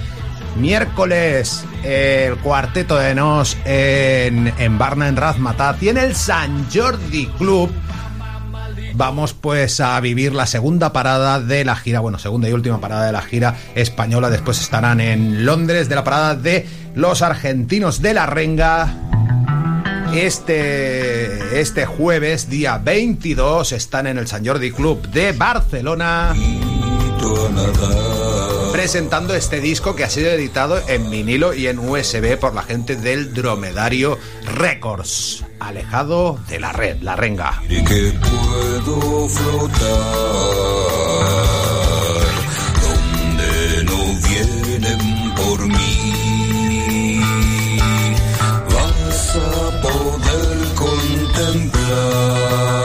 Miércoles, 0.56 1.64
el 1.82 2.36
cuarteto 2.38 2.98
de 2.98 3.14
Nos 3.14 3.56
en, 3.64 4.52
en 4.58 4.78
Barna, 4.78 5.08
en 5.08 5.16
Razmataz. 5.16 5.82
Y 5.82 5.88
en 5.88 5.96
el 5.96 6.14
San 6.14 6.66
Jordi 6.70 7.26
Club 7.38 7.70
vamos 8.94 9.34
pues 9.34 9.80
a 9.80 9.98
vivir 10.00 10.34
la 10.34 10.46
segunda 10.46 10.92
parada 10.92 11.40
de 11.40 11.64
la 11.64 11.76
gira, 11.76 12.00
bueno, 12.00 12.18
segunda 12.18 12.48
y 12.48 12.52
última 12.52 12.80
parada 12.80 13.06
de 13.06 13.12
la 13.12 13.22
gira 13.22 13.56
española. 13.74 14.30
Después 14.30 14.60
estarán 14.60 15.00
en 15.00 15.44
Londres 15.44 15.88
de 15.88 15.94
la 15.94 16.04
parada 16.04 16.34
de 16.34 16.66
los 16.94 17.22
argentinos 17.22 18.02
de 18.02 18.14
la 18.14 18.26
Renga. 18.26 18.94
Este, 20.14 21.60
este 21.60 21.86
jueves, 21.86 22.50
día 22.50 22.78
22, 22.78 23.72
están 23.72 24.08
en 24.08 24.18
el 24.18 24.26
San 24.26 24.44
Jordi 24.44 24.72
Club 24.72 25.08
de 25.08 25.32
Barcelona 25.32 26.34
presentando 28.80 29.34
este 29.34 29.60
disco 29.60 29.94
que 29.94 30.04
ha 30.04 30.10
sido 30.10 30.30
editado 30.30 30.80
en 30.88 31.10
vinilo 31.10 31.52
y 31.52 31.66
en 31.66 31.78
USB 31.78 32.38
por 32.38 32.54
la 32.54 32.62
gente 32.62 32.96
del 32.96 33.34
Dromedario 33.34 34.18
Records. 34.54 35.44
Alejado 35.60 36.38
de 36.48 36.58
la 36.58 36.72
red, 36.72 37.00
la 37.02 37.14
renga. 37.16 37.62
y 37.68 37.84
que 37.84 38.12
puedo 38.20 39.28
flotar 39.28 39.80
donde 42.82 43.84
no 43.84 43.98
vienen 44.28 45.34
por 45.36 45.66
mí. 45.68 47.20
Vas 48.74 49.36
a 49.36 49.80
poder 49.82 50.74
contemplar 50.74 52.79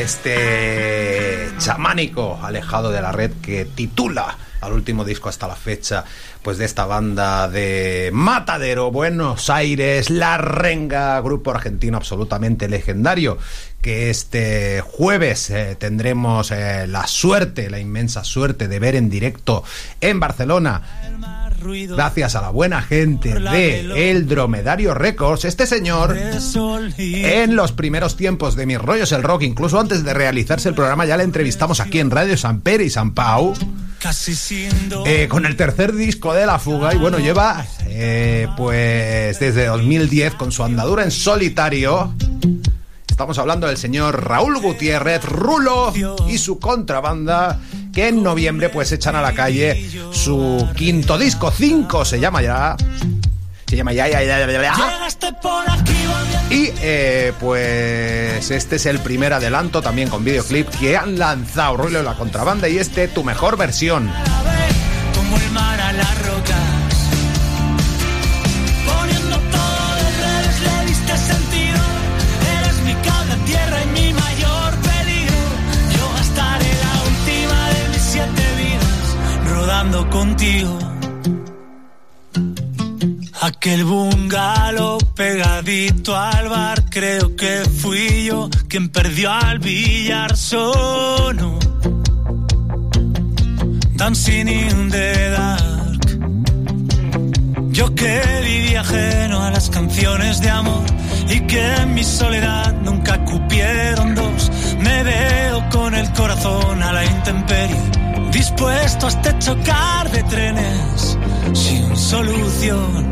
Este 0.00 1.52
chamánico 1.58 2.40
alejado 2.42 2.90
de 2.90 3.02
la 3.02 3.12
red 3.12 3.32
que 3.42 3.66
titula 3.66 4.34
al 4.62 4.72
último 4.72 5.04
disco 5.04 5.28
hasta 5.28 5.46
la 5.46 5.56
fecha 5.56 6.06
pues 6.42 6.56
de 6.56 6.64
esta 6.64 6.86
banda 6.86 7.48
de 7.48 8.08
Matadero, 8.10 8.90
Buenos 8.90 9.50
Aires, 9.50 10.08
La 10.08 10.38
Renga, 10.38 11.20
grupo 11.20 11.50
argentino 11.50 11.98
absolutamente 11.98 12.66
legendario 12.66 13.36
que 13.82 14.08
este 14.08 14.80
jueves 14.80 15.50
eh, 15.50 15.76
tendremos 15.78 16.50
eh, 16.50 16.86
la 16.86 17.06
suerte, 17.06 17.68
la 17.68 17.78
inmensa 17.78 18.24
suerte 18.24 18.68
de 18.68 18.78
ver 18.78 18.94
en 18.94 19.10
directo 19.10 19.64
en 20.00 20.18
Barcelona 20.18 20.82
gracias 21.88 22.34
a 22.34 22.42
la 22.42 22.50
buena 22.50 22.82
gente 22.82 23.38
de 23.38 24.10
El 24.10 24.26
Dromedario 24.26 24.94
Records, 24.94 25.44
este 25.44 25.66
señor 25.66 26.16
en 26.96 27.56
los 27.56 27.72
primeros 27.72 28.16
tiempos 28.16 28.56
de 28.56 28.66
Mis 28.66 28.80
Rollos 28.80 29.12
el 29.12 29.22
Rock, 29.22 29.42
incluso 29.42 29.78
antes 29.78 30.04
de 30.04 30.14
realizarse 30.14 30.68
el 30.68 30.74
programa, 30.74 31.04
ya 31.04 31.16
le 31.16 31.24
entrevistamos 31.24 31.80
aquí 31.80 31.98
en 32.00 32.10
Radio 32.10 32.36
San 32.36 32.60
Pere 32.60 32.84
y 32.84 32.90
San 32.90 33.12
Pau. 33.12 33.54
eh, 35.04 35.28
con 35.28 35.44
el 35.44 35.56
tercer 35.56 35.94
disco 35.94 36.32
de 36.32 36.46
La 36.46 36.58
Fuga 36.58 36.94
y 36.94 36.96
bueno, 36.96 37.18
lleva 37.18 37.66
eh, 37.86 38.48
pues 38.56 39.38
desde 39.38 39.66
2010 39.66 40.34
con 40.34 40.52
su 40.52 40.64
andadura 40.64 41.04
en 41.04 41.10
solitario. 41.10 42.14
Estamos 43.06 43.38
hablando 43.38 43.66
del 43.66 43.76
señor 43.76 44.24
Raúl 44.26 44.58
Gutiérrez, 44.62 45.22
Rulo 45.26 45.92
y 46.26 46.38
su 46.38 46.58
contrabanda 46.58 47.60
en 48.08 48.22
noviembre 48.22 48.68
pues 48.68 48.92
echan 48.92 49.16
a 49.16 49.22
la 49.22 49.32
calle 49.32 49.90
su 50.12 50.68
quinto 50.76 51.18
disco, 51.18 51.50
5 51.50 52.04
se 52.04 52.20
llama 52.20 52.42
ya. 52.42 52.76
Se 53.66 53.76
llama 53.76 53.92
ya, 53.92 54.08
ya, 54.08 54.22
ya, 54.22 54.46
ya. 54.46 54.74
Y 56.50 56.72
eh, 56.82 57.32
pues 57.38 58.50
este 58.50 58.76
es 58.76 58.86
el 58.86 58.98
primer 58.98 59.32
adelanto 59.32 59.80
también 59.80 60.08
con 60.08 60.24
videoclip 60.24 60.68
que 60.68 60.96
han 60.96 61.18
lanzado 61.18 61.76
Rulo 61.76 62.00
y 62.00 62.04
la 62.04 62.14
contrabanda 62.14 62.68
y 62.68 62.78
este 62.78 63.06
tu 63.06 63.22
mejor 63.22 63.56
versión. 63.56 64.10
como 65.14 65.36
el 65.36 65.50
mar 65.52 65.80
a 65.80 65.92
las 65.92 66.29
Aquel 83.42 83.84
bungalow 83.84 84.98
pegadito 85.14 86.16
al 86.16 86.48
bar, 86.48 86.88
creo 86.90 87.36
que 87.36 87.62
fui 87.80 88.24
yo 88.24 88.48
quien 88.68 88.88
perdió 88.88 89.32
al 89.32 89.58
billar 89.58 90.36
solo. 90.36 91.58
Dancing 93.96 94.48
in 94.48 94.90
the 94.90 95.30
dark. 95.30 96.00
Yo 97.72 97.94
que 97.94 98.20
viví 98.44 98.74
ajeno 98.76 99.42
a 99.42 99.50
las 99.50 99.70
canciones 99.70 100.40
de 100.40 100.50
amor 100.50 100.84
y 101.28 101.40
que 101.40 101.74
en 101.76 101.94
mi 101.94 102.04
soledad 102.04 102.74
nunca 102.82 103.24
cupieron 103.24 104.14
dos. 104.14 104.50
Me 104.80 105.02
veo 105.02 105.68
con 105.70 105.94
el 105.94 106.10
corazón 106.12 106.82
a 106.82 106.92
la 106.92 107.04
intemperie, 107.04 107.89
dispuesto 108.40 109.06
hasta 109.06 109.28
este 109.28 109.38
chocar 109.38 110.10
de 110.10 110.22
trenes 110.22 111.18
sin 111.52 111.94
solución. 111.94 113.06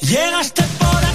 Llegaste 0.00 0.64
por 0.80 1.07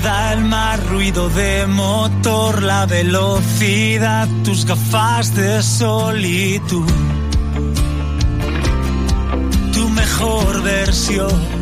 izquierda 0.00 0.32
el 0.32 0.44
mar, 0.44 0.80
ruido 0.88 1.28
de 1.28 1.66
motor, 1.66 2.62
la 2.62 2.86
velocidad, 2.86 4.28
tus 4.44 4.64
gafas 4.64 5.34
de 5.34 5.62
solitud. 5.62 6.90
Tu 9.72 9.88
mejor 9.88 10.62
versión. 10.62 11.59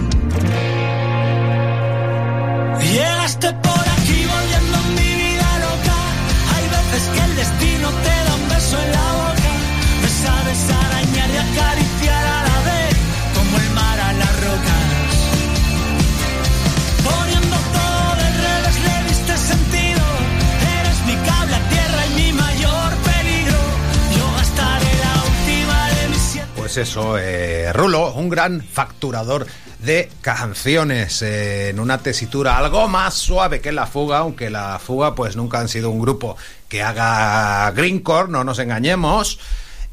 Eso, 26.79 27.19
eh, 27.19 27.73
Rulo, 27.73 28.13
un 28.15 28.29
gran 28.29 28.63
facturador 28.63 29.47
de 29.81 30.11
canciones 30.21 31.23
eh, 31.23 31.71
en 31.71 31.79
una 31.81 31.99
tesitura 31.99 32.59
algo 32.59 32.89
más 32.89 33.15
suave 33.15 33.61
que 33.61 33.71
la 33.73 33.87
fuga, 33.87 34.19
aunque 34.19 34.51
la 34.51 34.79
fuga 34.79 35.15
pues 35.15 35.37
nunca 35.37 35.61
han 35.61 35.69
sido 35.69 35.91
un 35.91 36.01
grupo 36.01 36.37
que 36.69 36.83
haga 36.83 37.71
greencore, 37.73 38.31
no 38.31 38.45
nos 38.45 38.59
engañemos. 38.59 39.39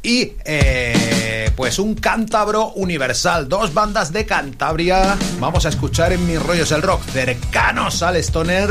Y 0.02 0.34
eh, 0.46 1.52
pues 1.56 1.80
un 1.80 1.96
cántabro 1.96 2.74
universal, 2.74 3.50
dos 3.50 3.74
bandas 3.74 4.14
de 4.14 4.26
Cantabria. 4.26 5.18
Vamos 5.40 5.66
a 5.66 5.70
escuchar 5.70 6.14
en 6.14 6.28
mis 6.28 6.42
rollos 6.42 6.72
el 6.72 6.84
rock 6.84 7.04
cercanos 7.06 8.04
al 8.04 8.16
stoner. 8.18 8.70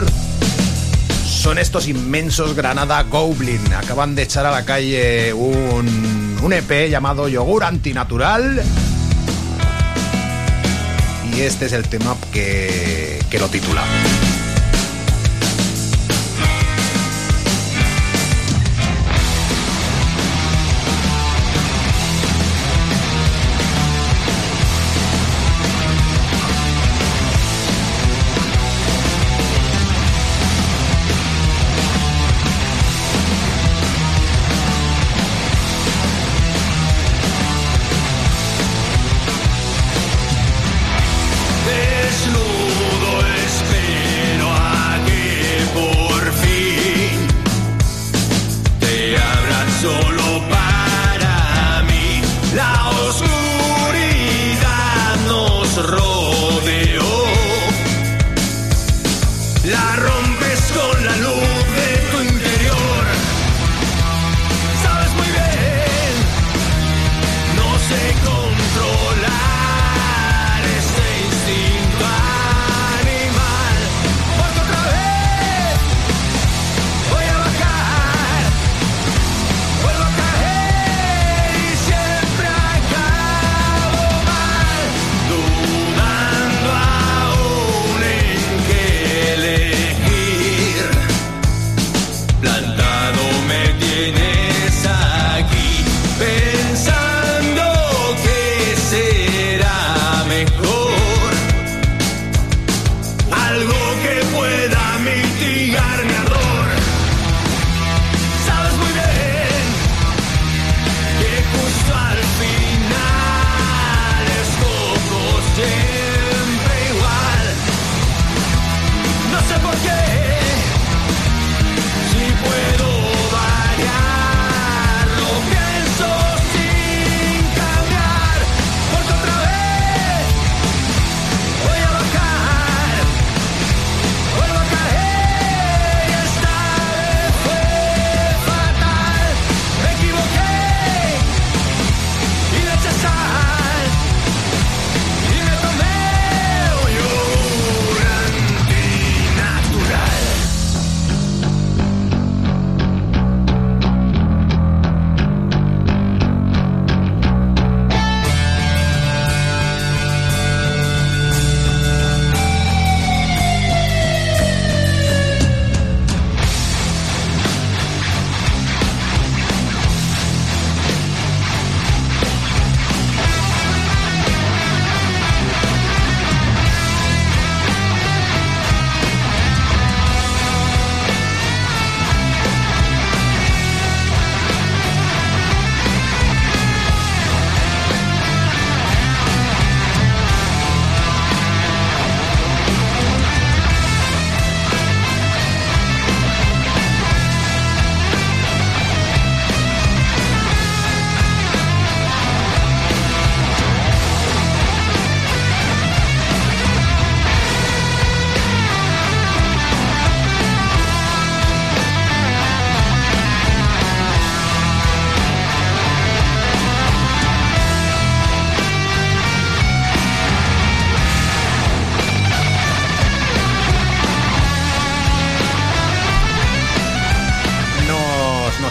Son 1.25 1.59
estos 1.59 1.89
inmensos 1.89 2.55
Granada 2.55 3.03
Goblin. 3.03 3.61
Acaban 3.75 4.15
de 4.15 4.23
echar 4.23 4.47
a 4.47 4.53
la 4.53 4.65
calle 4.65 5.33
un, 5.33 6.24
un 6.45 6.53
EP 6.53 6.91
llamado 6.91 7.27
Yogur 7.27 7.65
Antinatural. 7.65 8.63
Y 11.35 11.41
este 11.41 11.67
es 11.67 11.73
el 11.73 11.89
tema 11.89 12.17
que, 12.33 13.19
que 13.31 13.39
lo 13.39 13.49
titula. 13.49 13.83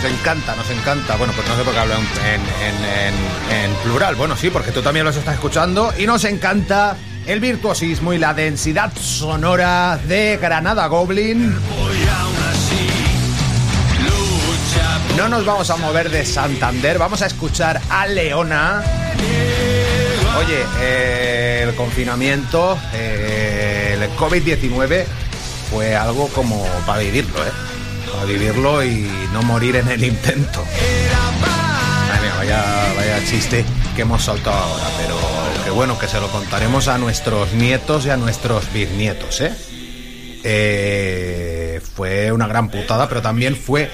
Nos, 0.03 0.11
encanta, 0.11 0.53
nos 0.57 0.69
encanta. 0.69 1.15
Bueno, 1.15 1.31
pues 1.33 1.47
no 1.47 1.55
sé 1.55 1.63
por 1.63 1.73
qué 1.73 1.79
hablo 1.79 1.95
en, 1.95 3.73
plural. 3.83 4.15
Bueno, 4.15 4.35
sí, 4.35 4.49
porque 4.49 4.73
tú 4.73 4.81
también 4.81 5.05
los 5.05 5.15
estás 5.15 5.35
escuchando. 5.35 5.93
Y 5.97 6.05
nos 6.05 6.25
encanta 6.25 6.97
el 7.25 7.39
virtuosismo 7.39 8.11
y 8.11 8.17
la 8.17 8.33
densidad 8.33 8.91
sonora 8.97 9.97
de 10.05 10.37
Granada 10.41 10.87
Goblin. 10.87 11.55
No 15.15 15.29
nos 15.29 15.45
vamos 15.45 15.69
a 15.69 15.77
mover 15.77 16.09
de 16.09 16.25
Santander, 16.25 16.97
vamos 16.97 17.21
a 17.21 17.27
escuchar 17.27 17.79
a 17.89 18.05
Leona. 18.05 18.83
Oye, 20.37 20.65
eh, 20.81 21.65
el 21.65 21.75
confinamiento, 21.75 22.77
eh, 22.93 23.97
el 23.97 24.09
COVID-19 24.17 25.05
fue 25.71 25.95
algo 25.95 26.27
como 26.27 26.65
para 26.85 26.99
vivirlo, 26.99 27.41
¿eh? 27.45 27.72
Para 28.11 28.25
vivirlo 28.25 28.83
y 28.83 29.09
no 29.31 29.41
morir 29.43 29.75
en 29.77 29.87
el 29.87 30.03
intento. 30.03 30.63
Vaya, 32.37 32.93
vaya 32.95 33.25
chiste 33.25 33.63
que 33.95 34.01
hemos 34.01 34.23
soltado 34.23 34.57
ahora, 34.57 34.85
pero 34.97 35.17
qué 35.63 35.69
bueno 35.71 35.97
que 35.97 36.07
se 36.07 36.19
lo 36.19 36.27
contaremos 36.29 36.87
a 36.87 36.97
nuestros 36.97 37.53
nietos 37.53 38.05
y 38.05 38.09
a 38.09 38.17
nuestros 38.17 38.71
bisnietos, 38.73 39.39
¿eh? 39.41 39.53
Eh, 40.43 41.81
fue 41.95 42.31
una 42.33 42.47
gran 42.47 42.69
putada, 42.69 43.07
pero 43.07 43.21
también 43.21 43.55
fue 43.55 43.89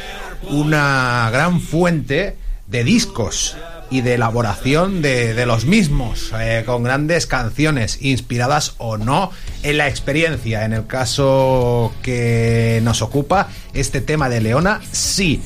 una 0.49 1.29
gran 1.31 1.61
fuente 1.61 2.37
de 2.65 2.83
discos 2.83 3.55
y 3.89 4.01
de 4.01 4.15
elaboración 4.15 5.01
de, 5.01 5.33
de 5.33 5.45
los 5.45 5.65
mismos, 5.65 6.31
eh, 6.39 6.63
con 6.65 6.83
grandes 6.83 7.25
canciones, 7.25 8.01
inspiradas 8.01 8.75
o 8.77 8.97
no 8.97 9.31
en 9.63 9.77
la 9.77 9.87
experiencia. 9.87 10.65
En 10.65 10.73
el 10.73 10.87
caso 10.87 11.93
que 12.01 12.81
nos 12.83 13.01
ocupa, 13.01 13.49
este 13.73 14.01
tema 14.01 14.29
de 14.29 14.41
Leona, 14.41 14.81
sí. 14.91 15.41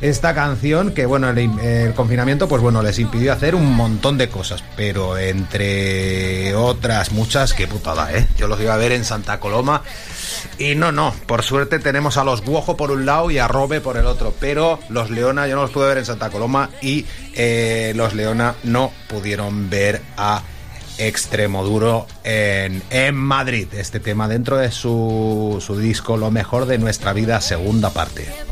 Esta 0.00 0.34
canción 0.34 0.92
que, 0.92 1.04
bueno, 1.04 1.28
el, 1.28 1.38
el 1.60 1.92
confinamiento, 1.94 2.48
pues 2.48 2.62
bueno, 2.62 2.82
les 2.82 2.98
impidió 2.98 3.34
hacer 3.34 3.54
un 3.54 3.74
montón 3.74 4.16
de 4.16 4.30
cosas, 4.30 4.64
pero 4.74 5.18
entre 5.18 6.54
otras 6.54 7.12
muchas, 7.12 7.52
qué 7.52 7.66
putada, 7.66 8.10
¿eh? 8.16 8.26
Yo 8.38 8.48
los 8.48 8.58
iba 8.60 8.72
a 8.72 8.78
ver 8.78 8.92
en 8.92 9.04
Santa 9.04 9.40
Coloma 9.40 9.82
y 10.58 10.74
no, 10.74 10.90
no, 10.90 11.14
por 11.26 11.42
suerte 11.42 11.78
tenemos 11.78 12.16
a 12.16 12.24
los 12.24 12.42
Guojo 12.42 12.78
por 12.78 12.90
un 12.90 13.04
lado 13.04 13.30
y 13.30 13.38
a 13.38 13.46
Robe 13.46 13.82
por 13.82 13.98
el 13.98 14.06
otro, 14.06 14.34
pero 14.40 14.78
los 14.88 15.10
Leona 15.10 15.46
yo 15.46 15.56
no 15.56 15.62
los 15.62 15.70
pude 15.70 15.88
ver 15.88 15.98
en 15.98 16.06
Santa 16.06 16.30
Coloma 16.30 16.70
y 16.80 17.04
eh, 17.34 17.92
los 17.94 18.14
Leona 18.14 18.54
no 18.64 18.92
pudieron 19.08 19.68
ver 19.68 20.00
a 20.16 20.42
Extremoduro 20.98 22.06
en, 22.24 22.82
en 22.90 23.14
Madrid. 23.14 23.68
Este 23.72 24.00
tema 24.00 24.28
dentro 24.28 24.58
de 24.58 24.70
su, 24.70 25.62
su 25.64 25.78
disco 25.78 26.18
Lo 26.18 26.30
mejor 26.30 26.66
de 26.66 26.76
nuestra 26.76 27.14
vida, 27.14 27.40
segunda 27.40 27.90
parte. 27.90 28.49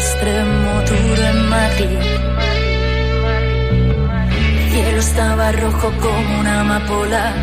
extremo 0.00 0.72
duro 0.88 1.22
en 1.32 1.48
Madrid. 1.50 1.98
El 4.56 4.70
cielo 4.72 4.98
estaba 4.98 5.52
rojo 5.52 5.92
como 6.00 6.40
una 6.40 6.60
amapola, 6.60 7.34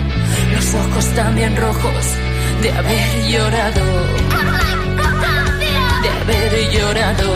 los 0.54 0.68
ojos 0.74 1.06
también 1.16 1.56
rojos 1.56 2.06
de 2.64 2.70
haber 2.72 3.10
llorado. 3.32 3.86
De 6.04 6.10
haber 6.20 6.52
llorado. 6.74 7.30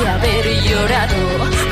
De 0.00 0.08
haber 0.14 0.44
llorado. 0.68 1.65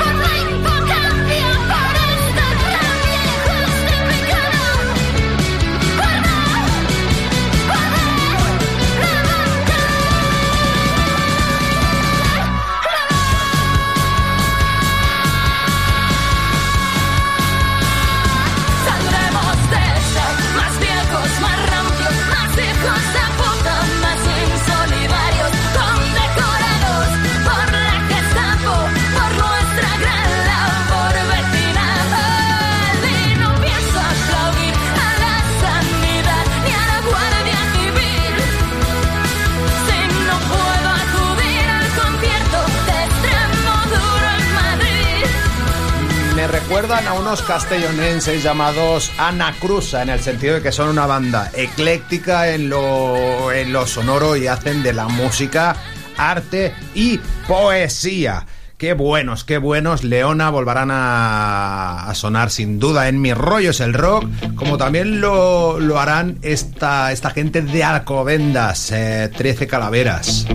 recuerdan 46.85 47.07
a 47.07 47.19
unos 47.19 47.41
castellonenses 47.41 48.43
llamados 48.43 49.11
Anacruza, 49.17 50.03
en 50.03 50.09
el 50.09 50.19
sentido 50.19 50.53
de 50.53 50.61
que 50.61 50.71
son 50.71 50.89
una 50.89 51.07
banda 51.07 51.49
ecléctica 51.55 52.53
en 52.53 52.69
lo, 52.69 53.51
en 53.51 53.73
lo 53.73 53.87
sonoro 53.87 54.35
y 54.35 54.45
hacen 54.45 54.83
de 54.83 54.93
la 54.93 55.07
música 55.07 55.75
arte 56.15 56.75
y 56.93 57.17
poesía. 57.47 58.45
Qué 58.77 58.93
buenos, 58.93 59.43
qué 59.45 59.57
buenos. 59.57 60.03
Leona 60.03 60.51
volverán 60.51 60.89
a, 60.91 62.11
sonar 62.13 62.51
sin 62.51 62.77
duda 62.77 63.07
en 63.07 63.19
mi 63.19 63.33
rollo 63.33 63.71
es 63.71 63.79
el 63.79 63.95
rock, 63.95 64.27
como 64.53 64.77
también 64.77 65.21
lo, 65.21 65.79
lo 65.79 65.99
harán 65.99 66.37
esta, 66.43 67.11
esta 67.11 67.31
gente 67.31 67.63
de 67.63 67.83
Arcovendas, 67.83 68.91
eh, 68.91 69.31
13 69.35 69.65
Calaveras. 69.65 70.45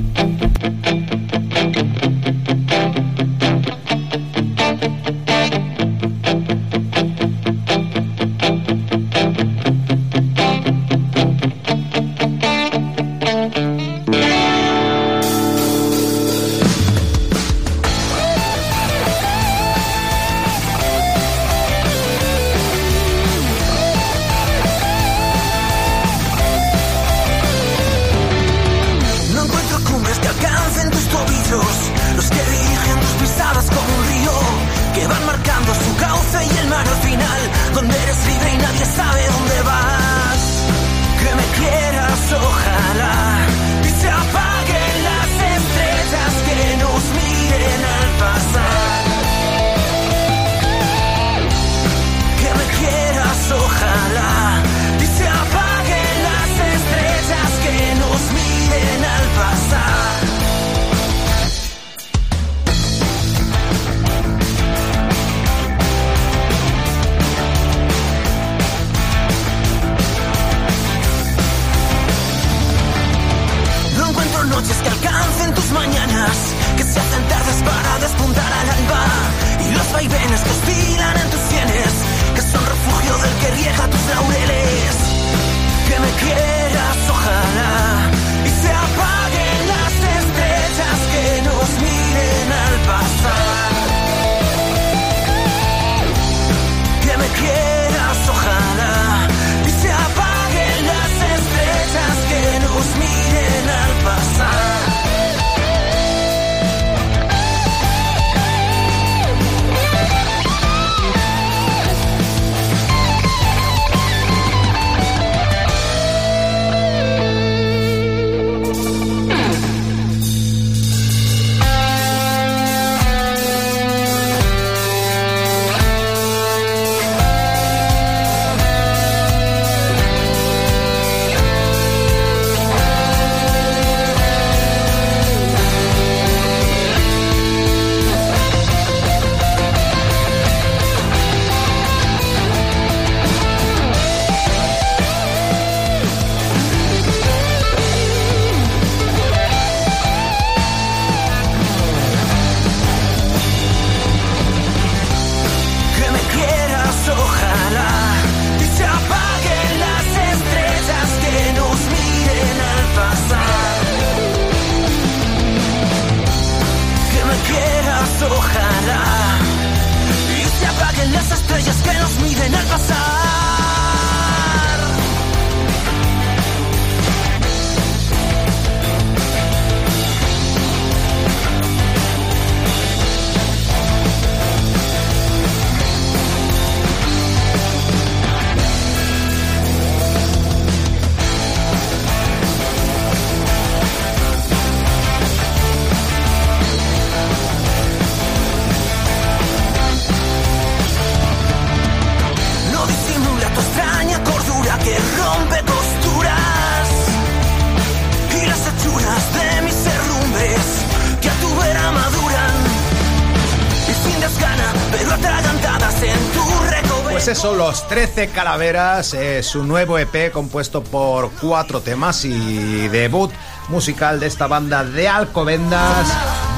Eso, 217.40 217.54
Los 217.54 217.88
13 217.88 218.28
Calaveras, 218.28 219.14
es 219.14 219.46
su 219.46 219.64
nuevo 219.64 219.98
EP 219.98 220.30
compuesto 220.30 220.82
por 220.82 221.30
cuatro 221.40 221.80
temas 221.80 222.26
y 222.26 222.86
debut 222.88 223.30
musical 223.70 224.20
de 224.20 224.26
esta 224.26 224.46
banda 224.46 224.84
de 224.84 225.08
Alcobendas, 225.08 226.06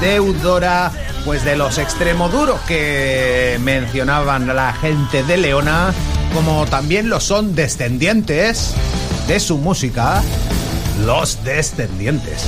deudora 0.01 0.91
pues 1.23 1.45
de 1.45 1.55
los 1.55 1.77
extremoduros 1.77 2.59
que 2.67 3.57
mencionaban 3.61 4.53
la 4.53 4.73
gente 4.73 5.23
de 5.23 5.37
Leona, 5.37 5.93
como 6.33 6.65
también 6.65 7.07
lo 7.07 7.21
son 7.21 7.55
descendientes 7.55 8.73
de 9.25 9.39
su 9.39 9.59
música, 9.59 10.21
los 11.05 11.45
descendientes. 11.45 12.45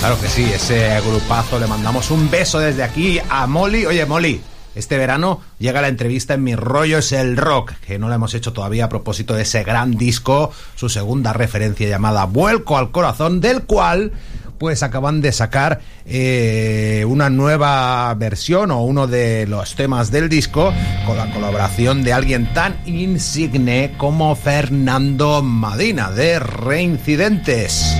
Claro 0.00 0.20
que 0.20 0.28
sí, 0.28 0.44
ese 0.52 1.00
grupazo 1.00 1.58
le 1.58 1.66
mandamos 1.66 2.10
un 2.10 2.30
beso 2.30 2.58
desde 2.58 2.82
aquí 2.82 3.18
a 3.30 3.46
Molly. 3.46 3.86
Oye, 3.86 4.04
Molly, 4.04 4.42
este 4.76 4.98
verano 4.98 5.40
llega 5.58 5.80
la 5.80 5.88
entrevista 5.88 6.34
en 6.34 6.44
Mi 6.44 6.54
Rollo 6.54 6.98
es 6.98 7.10
el 7.12 7.36
Rock, 7.38 7.72
que 7.86 7.98
no 7.98 8.10
la 8.10 8.16
hemos 8.16 8.34
hecho 8.34 8.52
todavía 8.52 8.84
a 8.84 8.88
propósito 8.90 9.34
de 9.34 9.42
ese 9.42 9.64
gran 9.64 9.96
disco, 9.96 10.52
su 10.74 10.90
segunda 10.90 11.32
referencia 11.32 11.88
llamada 11.88 12.26
Vuelco 12.26 12.76
al 12.76 12.90
Corazón, 12.90 13.40
del 13.40 13.62
cual 13.62 14.12
pues 14.58 14.82
acaban 14.82 15.20
de 15.20 15.32
sacar 15.32 15.80
eh, 16.04 17.04
una 17.08 17.30
nueva 17.30 18.12
versión 18.14 18.70
o 18.70 18.82
uno 18.82 19.06
de 19.06 19.46
los 19.46 19.74
temas 19.76 20.10
del 20.10 20.28
disco 20.28 20.72
con 21.06 21.16
la 21.16 21.32
colaboración 21.32 22.02
de 22.04 22.12
alguien 22.12 22.52
tan 22.52 22.76
insigne 22.86 23.94
como 23.96 24.36
Fernando 24.36 25.42
Madina 25.42 26.10
de 26.10 26.38
Reincidentes. 26.38 27.96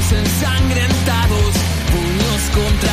ojos 0.00 0.12
ensangrentados, 0.12 1.54
puños 1.92 2.50
contra 2.54 2.89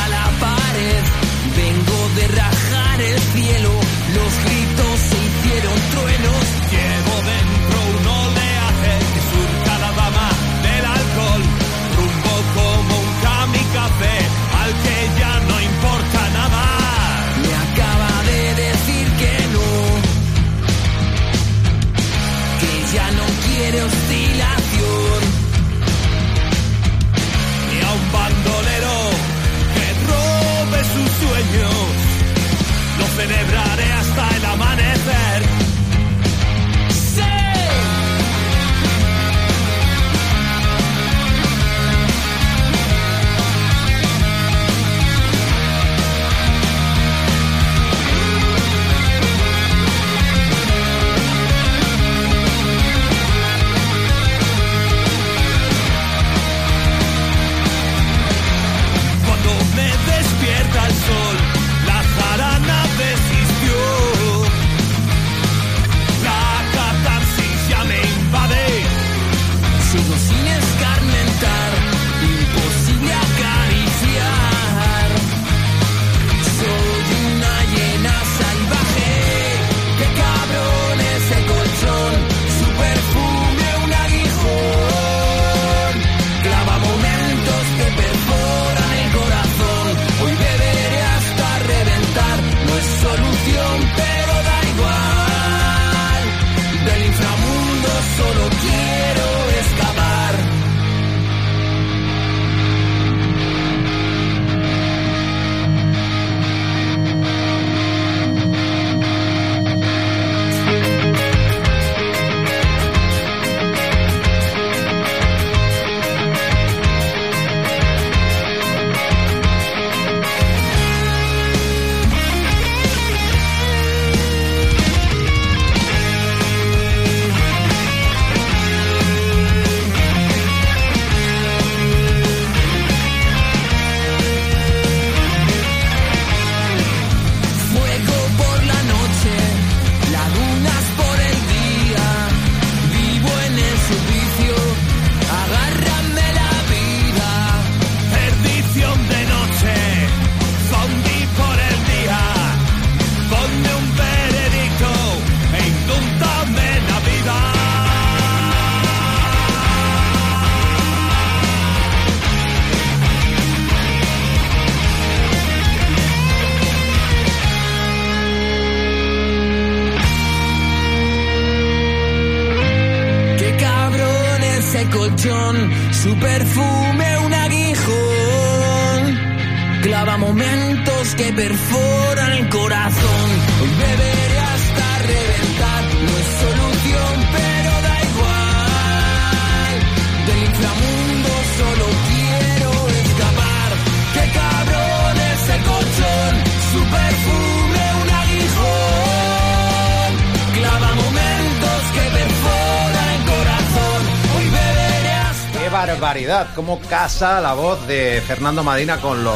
cómo 206.54 206.80
casa 206.80 207.40
la 207.40 207.54
voz 207.54 207.86
de 207.86 208.22
Fernando 208.26 208.62
Madina 208.62 208.98
con, 208.98 209.24
lo, 209.24 209.34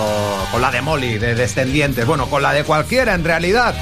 con 0.51 0.61
la 0.61 0.71
de 0.71 0.83
Molly, 0.83 1.19
de 1.19 1.35
Descendientes. 1.35 2.07
Bueno, 2.07 2.29
con 2.29 2.43
la 2.43 2.53
de 2.53 2.65
cualquiera 2.65 3.15
en 3.15 3.25
realidad. 3.25 3.75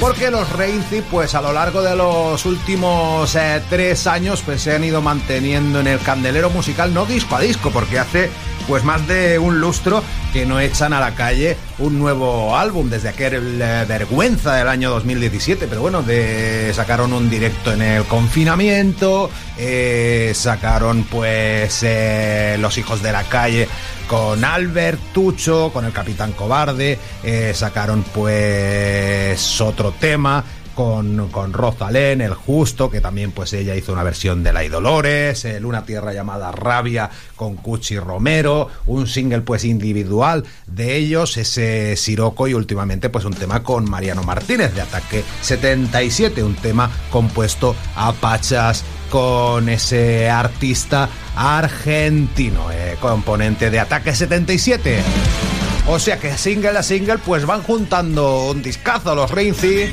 porque 0.00 0.30
los 0.30 0.48
Reinci, 0.52 1.02
pues 1.02 1.34
a 1.34 1.40
lo 1.40 1.52
largo 1.52 1.82
de 1.82 1.96
los 1.96 2.44
últimos 2.46 3.34
eh, 3.34 3.60
tres 3.68 4.06
años, 4.06 4.42
pues 4.44 4.62
se 4.62 4.74
han 4.74 4.84
ido 4.84 5.02
manteniendo 5.02 5.80
en 5.80 5.88
el 5.88 6.00
candelero 6.00 6.50
musical, 6.50 6.94
no 6.94 7.04
disco 7.06 7.36
a 7.36 7.40
disco, 7.40 7.70
porque 7.70 7.98
hace 7.98 8.30
pues 8.68 8.84
más 8.84 9.08
de 9.08 9.38
un 9.38 9.60
lustro 9.60 10.04
que 10.32 10.44
no 10.44 10.60
echan 10.60 10.92
a 10.92 11.00
la 11.00 11.14
calle 11.14 11.56
un 11.78 11.98
nuevo 11.98 12.54
álbum 12.54 12.90
desde 12.90 13.08
aquel 13.08 13.60
eh, 13.60 13.84
vergüenza 13.88 14.54
del 14.54 14.68
año 14.68 14.90
2017 14.90 15.66
pero 15.66 15.80
bueno 15.80 16.02
de, 16.02 16.70
sacaron 16.74 17.14
un 17.14 17.30
directo 17.30 17.72
en 17.72 17.80
el 17.80 18.04
confinamiento 18.04 19.30
eh, 19.56 20.32
sacaron 20.34 21.04
pues 21.04 21.82
eh, 21.82 22.56
los 22.60 22.76
hijos 22.76 23.02
de 23.02 23.10
la 23.10 23.24
calle 23.24 23.66
con 24.06 24.44
Albert 24.44 25.00
Tucho 25.12 25.70
con 25.72 25.86
el 25.86 25.92
Capitán 25.92 26.32
Cobarde 26.32 26.98
eh, 27.22 27.52
sacaron 27.54 28.04
pues 28.14 29.60
otro 29.60 29.92
tema 29.92 30.44
con, 30.78 31.28
con 31.30 31.52
Rosalén, 31.52 32.20
El 32.20 32.34
Justo, 32.34 32.88
que 32.88 33.00
también 33.00 33.32
pues 33.32 33.52
ella 33.52 33.74
hizo 33.74 33.92
una 33.92 34.04
versión 34.04 34.44
de 34.44 34.52
La 34.52 34.62
Dolores, 34.68 35.44
el 35.44 35.64
Una 35.64 35.84
Tierra 35.84 36.12
llamada 36.12 36.52
Rabia 36.52 37.10
con 37.34 37.56
Cuchi 37.56 37.98
Romero, 37.98 38.68
un 38.86 39.08
single 39.08 39.40
pues 39.40 39.64
individual 39.64 40.44
de 40.68 40.94
ellos, 40.94 41.36
ese 41.36 41.96
Siroco 41.96 42.46
y 42.46 42.54
últimamente 42.54 43.08
pues 43.08 43.24
un 43.24 43.34
tema 43.34 43.64
con 43.64 43.90
Mariano 43.90 44.22
Martínez 44.22 44.72
de 44.72 44.82
Ataque 44.82 45.24
77, 45.40 46.44
un 46.44 46.54
tema 46.54 46.88
compuesto 47.10 47.74
a 47.96 48.12
pachas 48.12 48.84
con 49.10 49.68
ese 49.68 50.30
artista 50.30 51.08
argentino, 51.34 52.70
eh, 52.70 52.96
componente 53.00 53.68
de 53.70 53.80
Ataque 53.80 54.14
77. 54.14 55.57
O 55.90 55.98
sea 55.98 56.18
que 56.18 56.36
single 56.36 56.76
a 56.76 56.82
single 56.82 57.18
pues 57.18 57.46
van 57.46 57.62
juntando 57.62 58.50
un 58.50 58.62
discazo 58.62 59.14
los 59.14 59.30
Reinci 59.30 59.90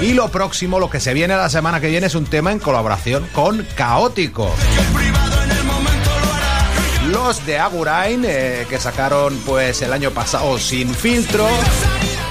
y 0.00 0.12
lo 0.12 0.28
próximo, 0.28 0.80
lo 0.80 0.90
que 0.90 0.98
se 0.98 1.14
viene 1.14 1.36
la 1.36 1.48
semana 1.48 1.80
que 1.80 1.88
viene 1.88 2.08
es 2.08 2.16
un 2.16 2.24
tema 2.24 2.50
en 2.50 2.58
colaboración 2.58 3.26
con 3.32 3.64
Caótico. 3.76 4.50
Los 7.12 7.44
de 7.46 7.58
Agurain 7.58 8.24
eh, 8.26 8.66
que 8.68 8.78
sacaron 8.78 9.36
pues 9.46 9.82
el 9.82 9.92
año 9.92 10.10
pasado 10.10 10.58
sin 10.58 10.92
filtro. 10.94 11.46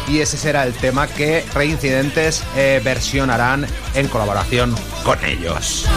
Y 0.09 0.19
ese 0.19 0.37
será 0.37 0.63
el 0.63 0.73
tema 0.73 1.07
que 1.07 1.45
Reincidentes 1.53 2.43
eh, 2.57 2.81
versionarán 2.83 3.65
en 3.93 4.07
colaboración 4.07 4.75
con 5.03 5.23
ellos 5.23 5.87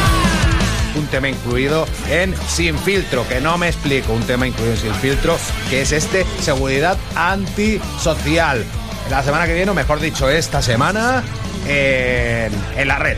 un 0.96 1.06
tema 1.06 1.28
incluido 1.28 1.86
en 2.08 2.34
Sin 2.48 2.78
Filtro, 2.78 3.26
que 3.28 3.40
no 3.40 3.58
me 3.58 3.68
explico, 3.68 4.12
un 4.12 4.22
tema 4.22 4.46
incluido 4.46 4.74
en 4.74 4.80
Sin 4.80 4.94
Filtro, 4.94 5.36
que 5.70 5.82
es 5.82 5.92
este 5.92 6.26
Seguridad 6.40 6.96
Antisocial. 7.14 8.64
La 9.10 9.22
semana 9.22 9.46
que 9.46 9.54
viene, 9.54 9.70
o 9.70 9.74
mejor 9.74 10.00
dicho, 10.00 10.28
esta 10.30 10.62
semana, 10.62 11.22
en, 11.66 12.52
en 12.76 12.88
la 12.88 12.98
red. 12.98 13.16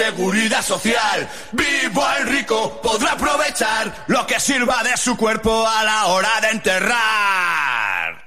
Seguridad 0.00 0.62
social, 0.62 1.28
vivo 1.52 2.02
al 2.02 2.26
rico 2.26 2.80
podrá 2.82 3.12
aprovechar 3.12 4.04
lo 4.06 4.26
que 4.26 4.40
sirva 4.40 4.82
de 4.82 4.96
su 4.96 5.14
cuerpo 5.14 5.68
a 5.68 5.84
la 5.84 6.06
hora 6.06 6.40
de 6.40 6.48
enterrar. 6.48 8.24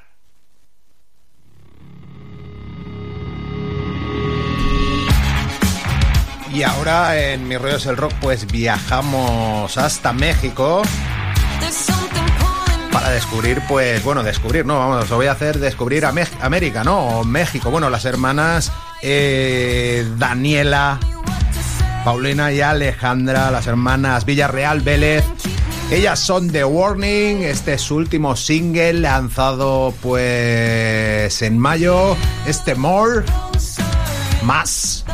Y 6.53 6.61
ahora 6.61 7.19
en 7.19 7.47
Mi 7.47 7.57
Rollo 7.57 7.77
es 7.77 7.85
el 7.87 7.97
Rock 7.97 8.13
pues 8.21 8.45
viajamos 8.45 9.75
hasta 9.75 10.13
México 10.13 10.83
para 12.91 13.09
descubrir 13.09 13.63
pues, 13.67 14.03
bueno, 14.03 14.21
descubrir, 14.21 14.63
no, 14.63 14.77
vamos, 14.77 15.05
os 15.05 15.09
voy 15.09 15.25
a 15.25 15.31
hacer 15.31 15.57
descubrir 15.57 16.05
a 16.05 16.13
América, 16.41 16.83
¿no? 16.83 16.99
O 16.99 17.23
México, 17.23 17.71
bueno, 17.71 17.89
las 17.89 18.05
hermanas 18.05 18.71
eh, 19.01 20.07
Daniela, 20.17 20.99
Paulina 22.03 22.51
y 22.51 22.61
Alejandra, 22.61 23.49
las 23.49 23.67
hermanas 23.67 24.25
Villarreal 24.25 24.81
Vélez. 24.81 25.23
Ellas 25.91 26.19
son 26.19 26.51
The 26.51 26.65
Warning, 26.65 27.43
este 27.43 27.73
es 27.73 27.81
su 27.81 27.95
último 27.95 28.35
single 28.35 28.93
lanzado 28.93 29.93
pues 30.01 31.41
en 31.41 31.57
mayo, 31.57 32.17
este 32.45 32.75
More, 32.75 33.23
más 34.43 35.05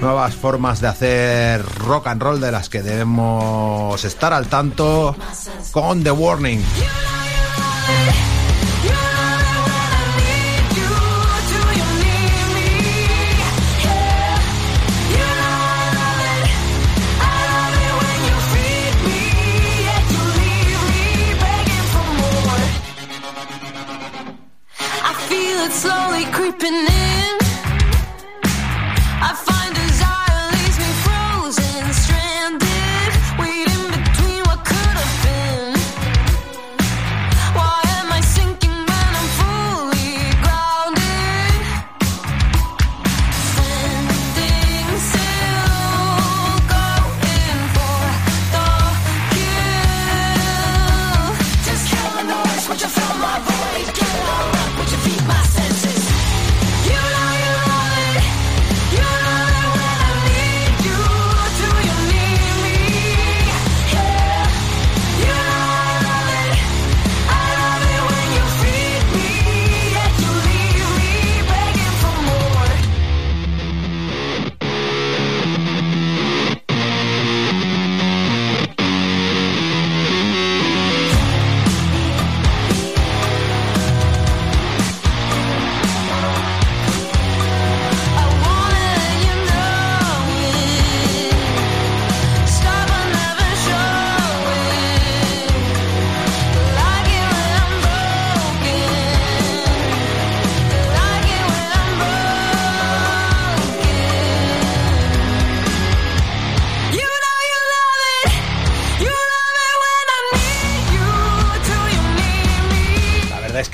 nuevas 0.00 0.34
formas 0.34 0.80
de 0.80 0.88
hacer 0.88 1.64
rock 1.80 2.06
and 2.06 2.22
roll 2.22 2.40
de 2.40 2.52
las 2.52 2.68
que 2.68 2.82
debemos 2.82 4.04
estar 4.04 4.32
al 4.32 4.46
tanto 4.46 5.16
con 5.72 6.02
The 6.02 6.10
Warning. 6.10 6.62
creeping 26.32 26.74
in. 26.74 27.07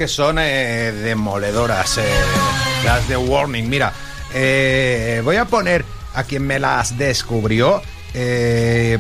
Son 0.09 0.39
eh, 0.39 0.93
demoledoras, 0.93 1.99
eh, 1.99 2.03
las 2.85 3.09
de 3.09 3.17
Warning. 3.17 3.69
Mira, 3.69 3.93
eh, 4.33 5.21
voy 5.25 5.37
a 5.37 5.45
poner 5.45 5.85
a 6.15 6.25
quien 6.25 6.47
me 6.47 6.59
las 6.59 6.97
descubrió. 6.99 7.83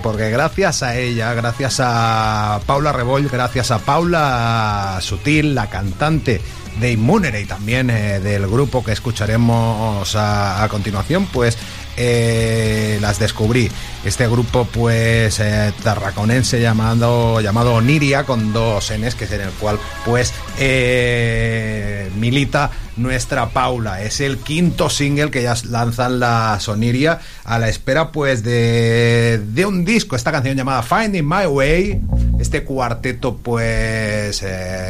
porque 0.02 0.30
gracias 0.30 0.82
a 0.82 0.96
ella, 0.96 1.34
gracias 1.34 1.80
a 1.80 2.60
Paula 2.66 2.92
Reboll, 2.92 3.28
gracias 3.28 3.70
a 3.70 3.78
Paula 3.78 4.98
Sutil, 5.00 5.54
la 5.54 5.68
cantante 5.68 6.40
de 6.80 6.92
Immunere 6.92 7.40
y 7.40 7.44
también 7.44 7.86
del 7.86 8.46
grupo 8.48 8.82
que 8.82 8.90
escucharemos 8.90 10.16
a, 10.16 10.66
continuación, 10.68 11.26
pues 11.26 11.56
eh, 11.96 12.98
las 13.00 13.18
descubrí. 13.18 13.70
Este 14.04 14.26
grupo, 14.28 14.64
pues, 14.64 15.38
eh, 15.40 15.72
tarraconense 15.82 16.60
llamado, 16.60 17.40
llamado 17.40 17.74
Oniria, 17.74 18.24
con 18.24 18.52
dos 18.52 18.92
Ns, 18.92 19.14
que 19.14 19.24
es 19.24 19.32
en 19.32 19.42
el 19.42 19.50
cual, 19.50 19.78
pues, 20.04 20.32
eh, 20.58 22.10
milita 22.16 22.70
nuestra 22.96 23.48
Paula. 23.50 24.02
Es 24.02 24.20
el 24.20 24.38
quinto 24.38 24.88
single 24.90 25.30
que 25.30 25.42
ya 25.42 25.54
lanzan 25.68 26.20
la 26.20 26.58
Soniria 26.60 27.20
a 27.44 27.58
la 27.58 27.68
espera, 27.68 28.12
pues, 28.12 28.42
de, 28.42 29.40
de 29.44 29.66
un 29.66 29.84
disco. 29.84 30.16
Esta 30.16 30.32
canción 30.32 30.56
llamada 30.56 30.82
Finding 30.82 31.28
My 31.28 31.46
Way. 31.46 32.00
Este 32.38 32.64
cuarteto, 32.64 33.36
pues, 33.36 34.44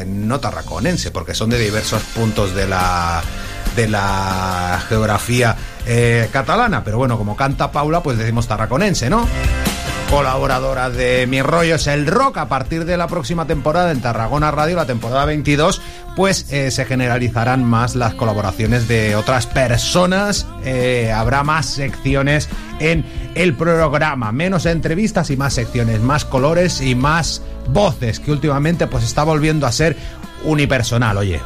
no 0.07 0.41
tarraconense, 0.41 1.11
porque 1.11 1.35
son 1.35 1.51
de 1.51 1.59
diversos 1.59 2.03
puntos 2.15 2.55
de 2.55 2.69
la 2.69 3.23
de 3.77 3.89
la 3.89 4.83
geografía 4.89 5.57
eh, 5.87 6.29
catalana, 6.33 6.85
pero 6.85 6.99
bueno, 6.99 7.19
como 7.19 7.37
canta 7.37 7.73
Paula, 7.73 8.03
pues 8.03 8.19
decimos 8.19 8.47
tarraconense, 8.47 9.11
¿no? 9.11 9.27
Colaboradora 10.15 10.91
de 10.91 11.27
Mi 11.27 11.43
Rollo 11.43 11.75
es 11.75 11.89
el 11.89 12.07
Rock, 12.07 12.39
a 12.39 12.47
partir 12.47 12.85
de 12.85 12.97
la 12.97 13.09
próxima 13.09 13.49
temporada 13.49 13.91
en 13.91 14.01
Tarragona 14.01 14.53
Radio, 14.53 14.77
la 14.77 14.87
temporada 14.87 15.25
22, 15.25 15.83
pues 16.15 16.53
eh, 16.53 16.71
se 16.71 16.85
generalizarán 16.85 17.65
más 17.65 17.97
las 17.97 18.15
colaboraciones 18.15 18.87
de 18.87 19.17
otras 19.17 19.49
personas, 19.49 20.47
eh, 20.65 21.11
habrá 21.11 21.43
más 21.43 21.67
secciones 21.67 22.49
en 22.79 23.05
el 23.35 23.57
programa, 23.57 24.31
menos 24.31 24.67
entrevistas 24.67 25.31
y 25.31 25.37
más 25.37 25.53
secciones, 25.53 26.01
más 26.01 26.25
colores 26.25 26.81
y 26.81 26.95
más 26.95 27.43
voces, 27.71 28.21
que 28.21 28.31
últimamente 28.31 28.87
pues 28.87 29.03
está 29.03 29.25
volviendo 29.25 29.67
a 29.67 29.73
ser 29.73 29.97
unipersonal, 30.45 31.17
oye. 31.17 31.41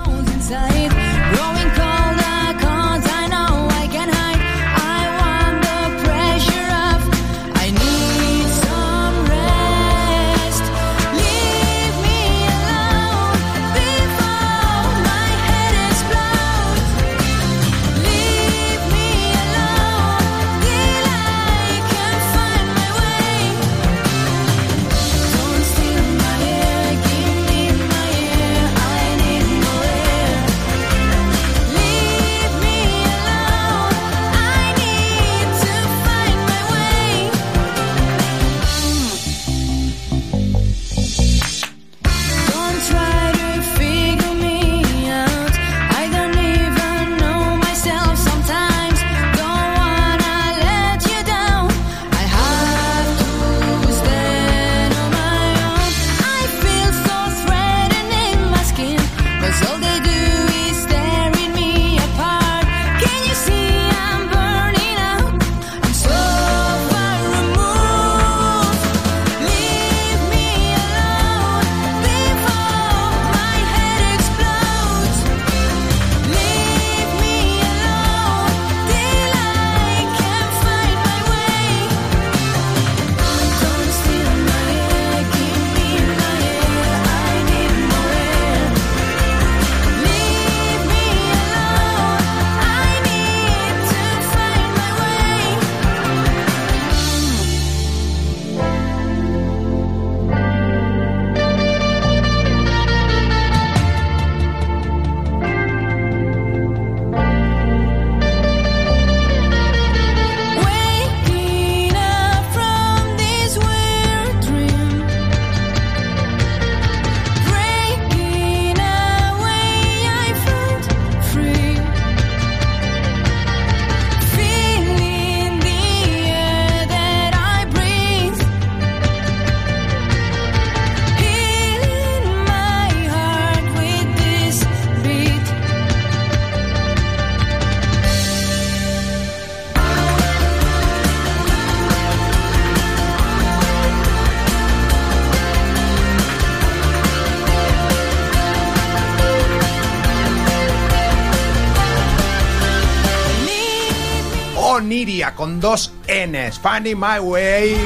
Con 155.39 155.61
dos 155.61 155.93
Ns. 156.09 156.59
Finding 156.59 156.99
My 156.99 157.21
Way. 157.21 157.77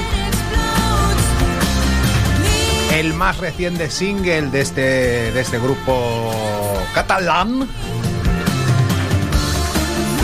El 2.95 3.13
más 3.13 3.37
reciente 3.37 3.91
single 3.91 4.49
de 4.51 4.63
este, 4.63 4.81
de 5.33 5.39
este 5.39 5.59
grupo 5.59 6.33
catalán. 6.95 7.69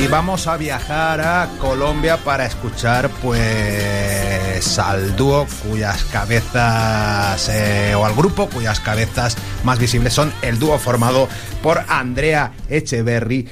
Y 0.02 0.06
vamos 0.06 0.46
a 0.46 0.56
viajar 0.56 1.20
a 1.20 1.48
Colombia 1.60 2.16
para 2.16 2.46
escuchar 2.46 3.10
pues 3.20 4.78
al 4.78 5.14
dúo 5.14 5.46
cuyas 5.68 6.04
cabezas 6.04 7.50
eh, 7.50 7.94
o 7.94 8.06
al 8.06 8.14
grupo 8.14 8.48
cuyas 8.48 8.80
cabezas 8.80 9.36
más 9.64 9.78
visibles 9.78 10.14
son 10.14 10.32
el 10.40 10.58
dúo 10.58 10.78
formado 10.78 11.28
por 11.62 11.84
Andrea 11.88 12.52
Echeverry 12.70 13.48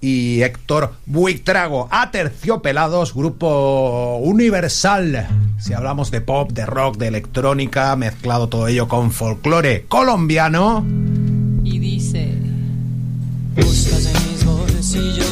y 0.00 0.42
Héctor 0.42 0.94
Buitrago. 1.06 1.88
Aterciopelados, 1.90 3.14
grupo 3.14 4.18
universal. 4.18 5.26
Si 5.58 5.72
hablamos 5.72 6.10
de 6.10 6.20
pop, 6.20 6.52
de 6.52 6.66
rock, 6.66 6.96
de 6.98 7.08
electrónica, 7.08 7.94
mezclado 7.96 8.48
todo 8.48 8.68
ello 8.68 8.88
con 8.88 9.10
folclore 9.10 9.84
colombiano. 9.88 10.84
Y 11.64 11.78
dice. 11.78 12.34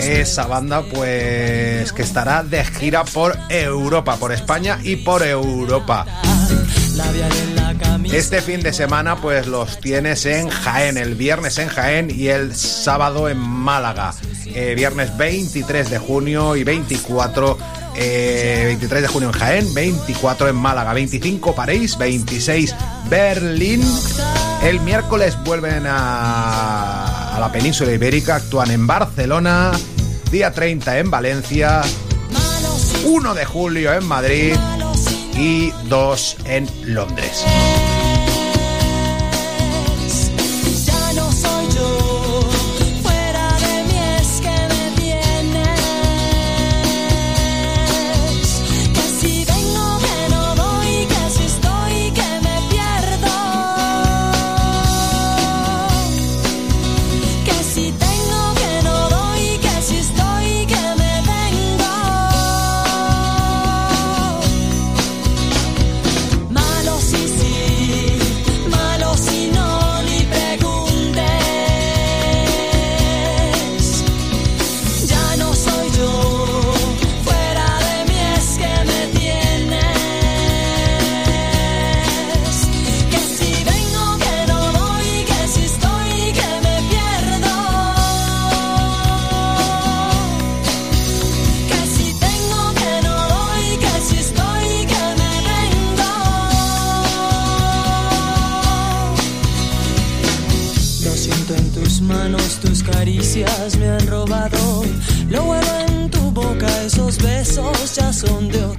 Esa 0.00 0.46
banda 0.46 0.82
pues 0.82 1.92
que 1.92 2.02
estará 2.02 2.42
de 2.42 2.64
gira 2.64 3.04
por 3.04 3.36
Europa, 3.48 4.16
por 4.16 4.32
España 4.32 4.78
y 4.82 4.96
por 4.96 5.22
Europa. 5.22 6.06
Este 8.12 8.40
fin 8.40 8.60
de 8.60 8.72
semana 8.72 9.16
pues 9.16 9.46
los 9.46 9.78
tienes 9.80 10.24
en 10.26 10.48
Jaén, 10.48 10.96
el 10.96 11.14
viernes 11.14 11.58
en 11.58 11.68
Jaén 11.68 12.10
y 12.10 12.28
el 12.28 12.54
sábado 12.54 13.28
en 13.28 13.38
Málaga. 13.38 14.14
Eh, 14.46 14.74
viernes 14.74 15.16
23 15.16 15.90
de 15.90 15.98
junio 15.98 16.56
y 16.56 16.64
24 16.64 17.58
eh, 17.96 18.62
23 18.66 19.02
de 19.02 19.08
junio 19.08 19.28
en 19.28 19.34
Jaén, 19.34 19.74
24 19.74 20.48
en 20.48 20.56
Málaga, 20.56 20.92
25 20.92 21.54
París, 21.54 21.98
26 21.98 22.74
Berlín. 23.10 23.82
El 24.62 24.80
miércoles 24.80 25.36
vuelven 25.44 25.86
a, 25.86 27.36
a 27.36 27.40
la 27.40 27.52
península 27.52 27.92
ibérica, 27.92 28.36
actúan 28.36 28.70
en 28.70 28.86
Barcelona, 28.86 29.72
día 30.30 30.52
30 30.52 30.98
en 30.98 31.10
Valencia, 31.10 31.82
1 33.04 33.34
de 33.34 33.44
julio 33.44 33.92
en 33.92 34.04
Madrid 34.06 34.54
y 35.38 35.72
2 35.88 36.36
en 36.46 36.68
Londres. 36.94 37.44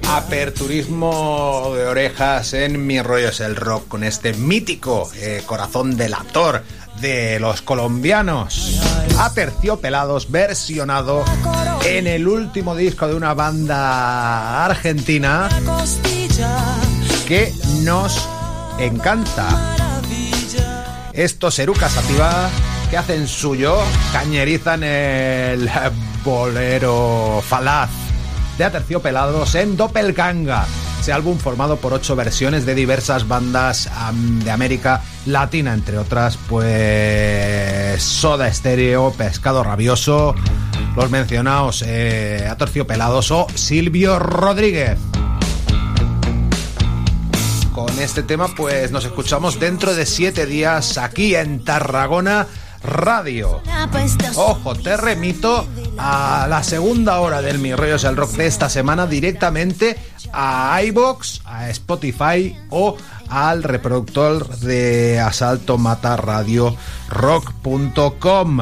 Aperturismo 0.08 1.72
de 1.74 1.86
orejas 1.86 2.52
en 2.52 2.86
Mi 2.86 3.00
Rollo 3.00 3.28
es 3.28 3.40
el 3.40 3.56
Rock 3.56 3.88
con 3.88 4.04
este 4.04 4.32
mítico 4.32 5.10
eh, 5.16 5.42
corazón 5.46 5.96
delator 5.96 6.62
de 7.00 7.38
los 7.40 7.62
colombianos. 7.62 8.80
Aterciopelados 9.18 10.30
versionado 10.30 11.24
en 11.84 12.06
el 12.06 12.26
último 12.26 12.74
disco 12.74 13.06
de 13.06 13.14
una 13.14 13.34
banda 13.34 14.64
argentina 14.64 15.48
que 17.26 17.52
nos 17.82 18.28
encanta. 18.78 19.50
maravilla. 19.50 21.10
Estos 21.12 21.58
Eruca 21.58 21.88
Sativa 21.88 22.50
que 22.90 22.96
hacen 22.96 23.28
suyo, 23.28 23.76
cañerizan 24.12 24.82
el 24.82 25.70
bolero 26.24 27.42
falaz 27.46 27.90
de 28.56 28.64
Aterciopelados 28.64 29.54
en 29.54 29.76
Doppelganga. 29.76 30.66
Ese 31.00 31.12
álbum 31.12 31.38
formado 31.38 31.76
por 31.76 31.92
ocho 31.92 32.16
versiones 32.16 32.64
de 32.66 32.74
diversas 32.74 33.28
bandas 33.28 33.90
de 34.44 34.50
América 34.50 35.02
Latina, 35.26 35.74
entre 35.74 35.98
otras, 35.98 36.38
pues 36.48 38.02
Soda 38.02 38.52
Stereo, 38.52 39.12
Pescado 39.12 39.62
Rabioso, 39.62 40.34
los 40.96 41.10
mencionados 41.10 41.84
eh, 41.86 42.46
Aterciopelados 42.50 43.30
o 43.30 43.46
Silvio 43.54 44.18
Rodríguez 44.18 44.98
con 47.72 47.96
este 48.00 48.24
tema, 48.24 48.48
pues 48.56 48.90
nos 48.90 49.04
escuchamos 49.04 49.60
dentro 49.60 49.94
de 49.94 50.04
siete 50.04 50.46
días 50.46 50.98
aquí 50.98 51.36
en 51.36 51.62
Tarragona 51.62 52.48
Radio. 52.82 53.60
Ojo, 54.36 54.74
te 54.74 54.96
remito 54.96 55.66
a 55.98 56.46
la 56.48 56.62
segunda 56.62 57.20
hora 57.20 57.42
del 57.42 57.58
Mi 57.58 57.74
Rollo 57.74 57.96
es 57.96 58.04
el 58.04 58.16
Rock 58.16 58.32
de 58.32 58.46
esta 58.46 58.68
semana 58.68 59.06
directamente 59.06 59.98
a 60.32 60.80
iBox, 60.82 61.42
a 61.44 61.68
Spotify 61.70 62.56
o 62.70 62.96
al 63.28 63.62
reproductor 63.62 64.48
de 64.58 65.20
Asalto 65.20 65.78
Mata 65.78 66.16
Radio 66.16 66.76
Rock.com 67.08 68.60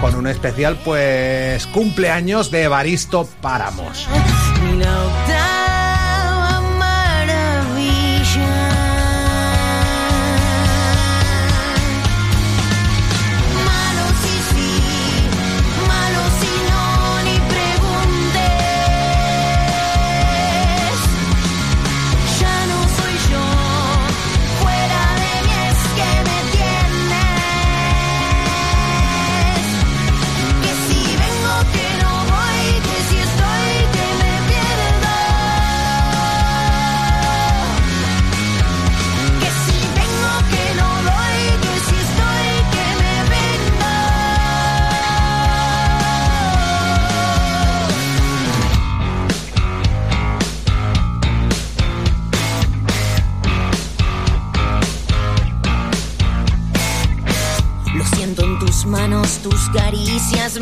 con 0.00 0.16
un 0.16 0.26
especial 0.26 0.78
pues 0.84 1.66
cumpleaños 1.68 2.50
de 2.50 2.64
Evaristo 2.64 3.28
Páramos. 3.40 4.06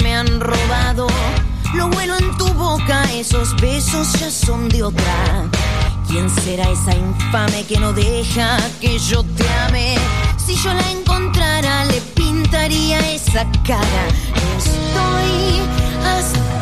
Me 0.02 0.14
han 0.14 0.40
robado. 0.40 1.06
Lo 1.74 1.86
huelo 1.86 2.16
en 2.16 2.36
tu 2.36 2.46
boca, 2.54 3.04
esos 3.12 3.54
besos 3.56 4.12
ya 4.14 4.30
son 4.30 4.68
de 4.68 4.82
otra. 4.82 5.48
¿Quién 6.08 6.28
será 6.28 6.68
esa 6.68 6.94
infame 6.94 7.64
que 7.66 7.78
no 7.78 7.92
deja 7.92 8.56
que 8.80 8.98
yo 8.98 9.22
te 9.22 9.48
ame? 9.66 9.96
Si 10.44 10.56
yo 10.56 10.74
la 10.74 10.90
encontrara, 10.90 11.84
le 11.84 12.00
pintaría 12.14 12.98
esa 13.12 13.46
cara. 13.64 14.04
Estoy 14.58 15.60
hasta 16.04 16.61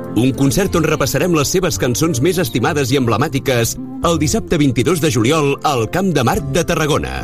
Un 0.15 0.31
concert 0.35 0.75
on 0.75 0.83
repassarem 0.83 1.31
les 1.37 1.51
seves 1.53 1.77
cançons 1.79 2.19
més 2.23 2.37
estimades 2.41 2.91
i 2.91 2.97
emblemàtiques 2.99 3.77
el 4.03 4.17
dissabte 4.19 4.57
22 4.57 4.99
de 4.99 5.11
juliol 5.13 5.59
al 5.63 5.89
Camp 5.93 6.13
de 6.13 6.23
Marc 6.25 6.43
de 6.51 6.63
Tarragona. 6.67 7.21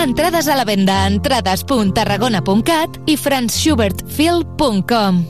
Entrades 0.00 0.48
a 0.48 0.56
la 0.56 0.64
venda 0.64 1.02
a 1.02 1.06
entrades.tarragona.cat 1.10 3.10
i 3.10 3.16
franzschubertfil.com 3.20 5.20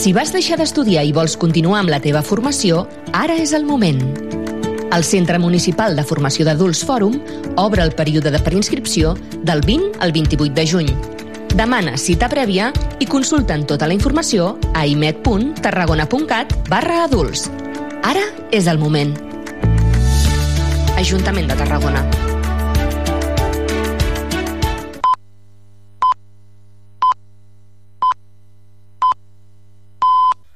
Si 0.00 0.14
vas 0.16 0.32
deixar 0.32 0.56
d'estudiar 0.56 1.04
i 1.04 1.12
vols 1.12 1.36
continuar 1.36 1.82
amb 1.82 1.92
la 1.92 2.00
teva 2.00 2.24
formació, 2.24 2.86
ara 3.12 3.36
és 3.36 3.52
el 3.52 3.68
moment. 3.68 4.00
El 4.90 5.04
Centre 5.04 5.38
Municipal 5.38 5.94
de 5.98 6.04
Formació 6.08 6.46
d'Adults 6.48 6.80
Fòrum 6.88 7.20
obre 7.60 7.84
el 7.84 7.92
període 7.92 8.32
de 8.32 8.40
preinscripció 8.40 9.12
del 9.44 9.60
20 9.66 10.00
al 10.00 10.12
28 10.16 10.54
de 10.56 10.66
juny. 10.66 11.19
Demana 11.56 11.96
cita 11.98 12.28
prèvia 12.30 12.70
i 13.02 13.08
consulten 13.10 13.66
tota 13.66 13.88
la 13.90 13.96
informació 13.96 14.54
a 14.74 14.86
imet.tarragona.cat 14.86 16.56
barra 16.70 17.04
adults. 17.04 17.48
Ara 18.06 18.24
és 18.50 18.70
el 18.70 18.80
moment. 18.80 19.16
Ajuntament 21.00 21.48
de 21.50 21.56
Tarragona. 21.56 22.29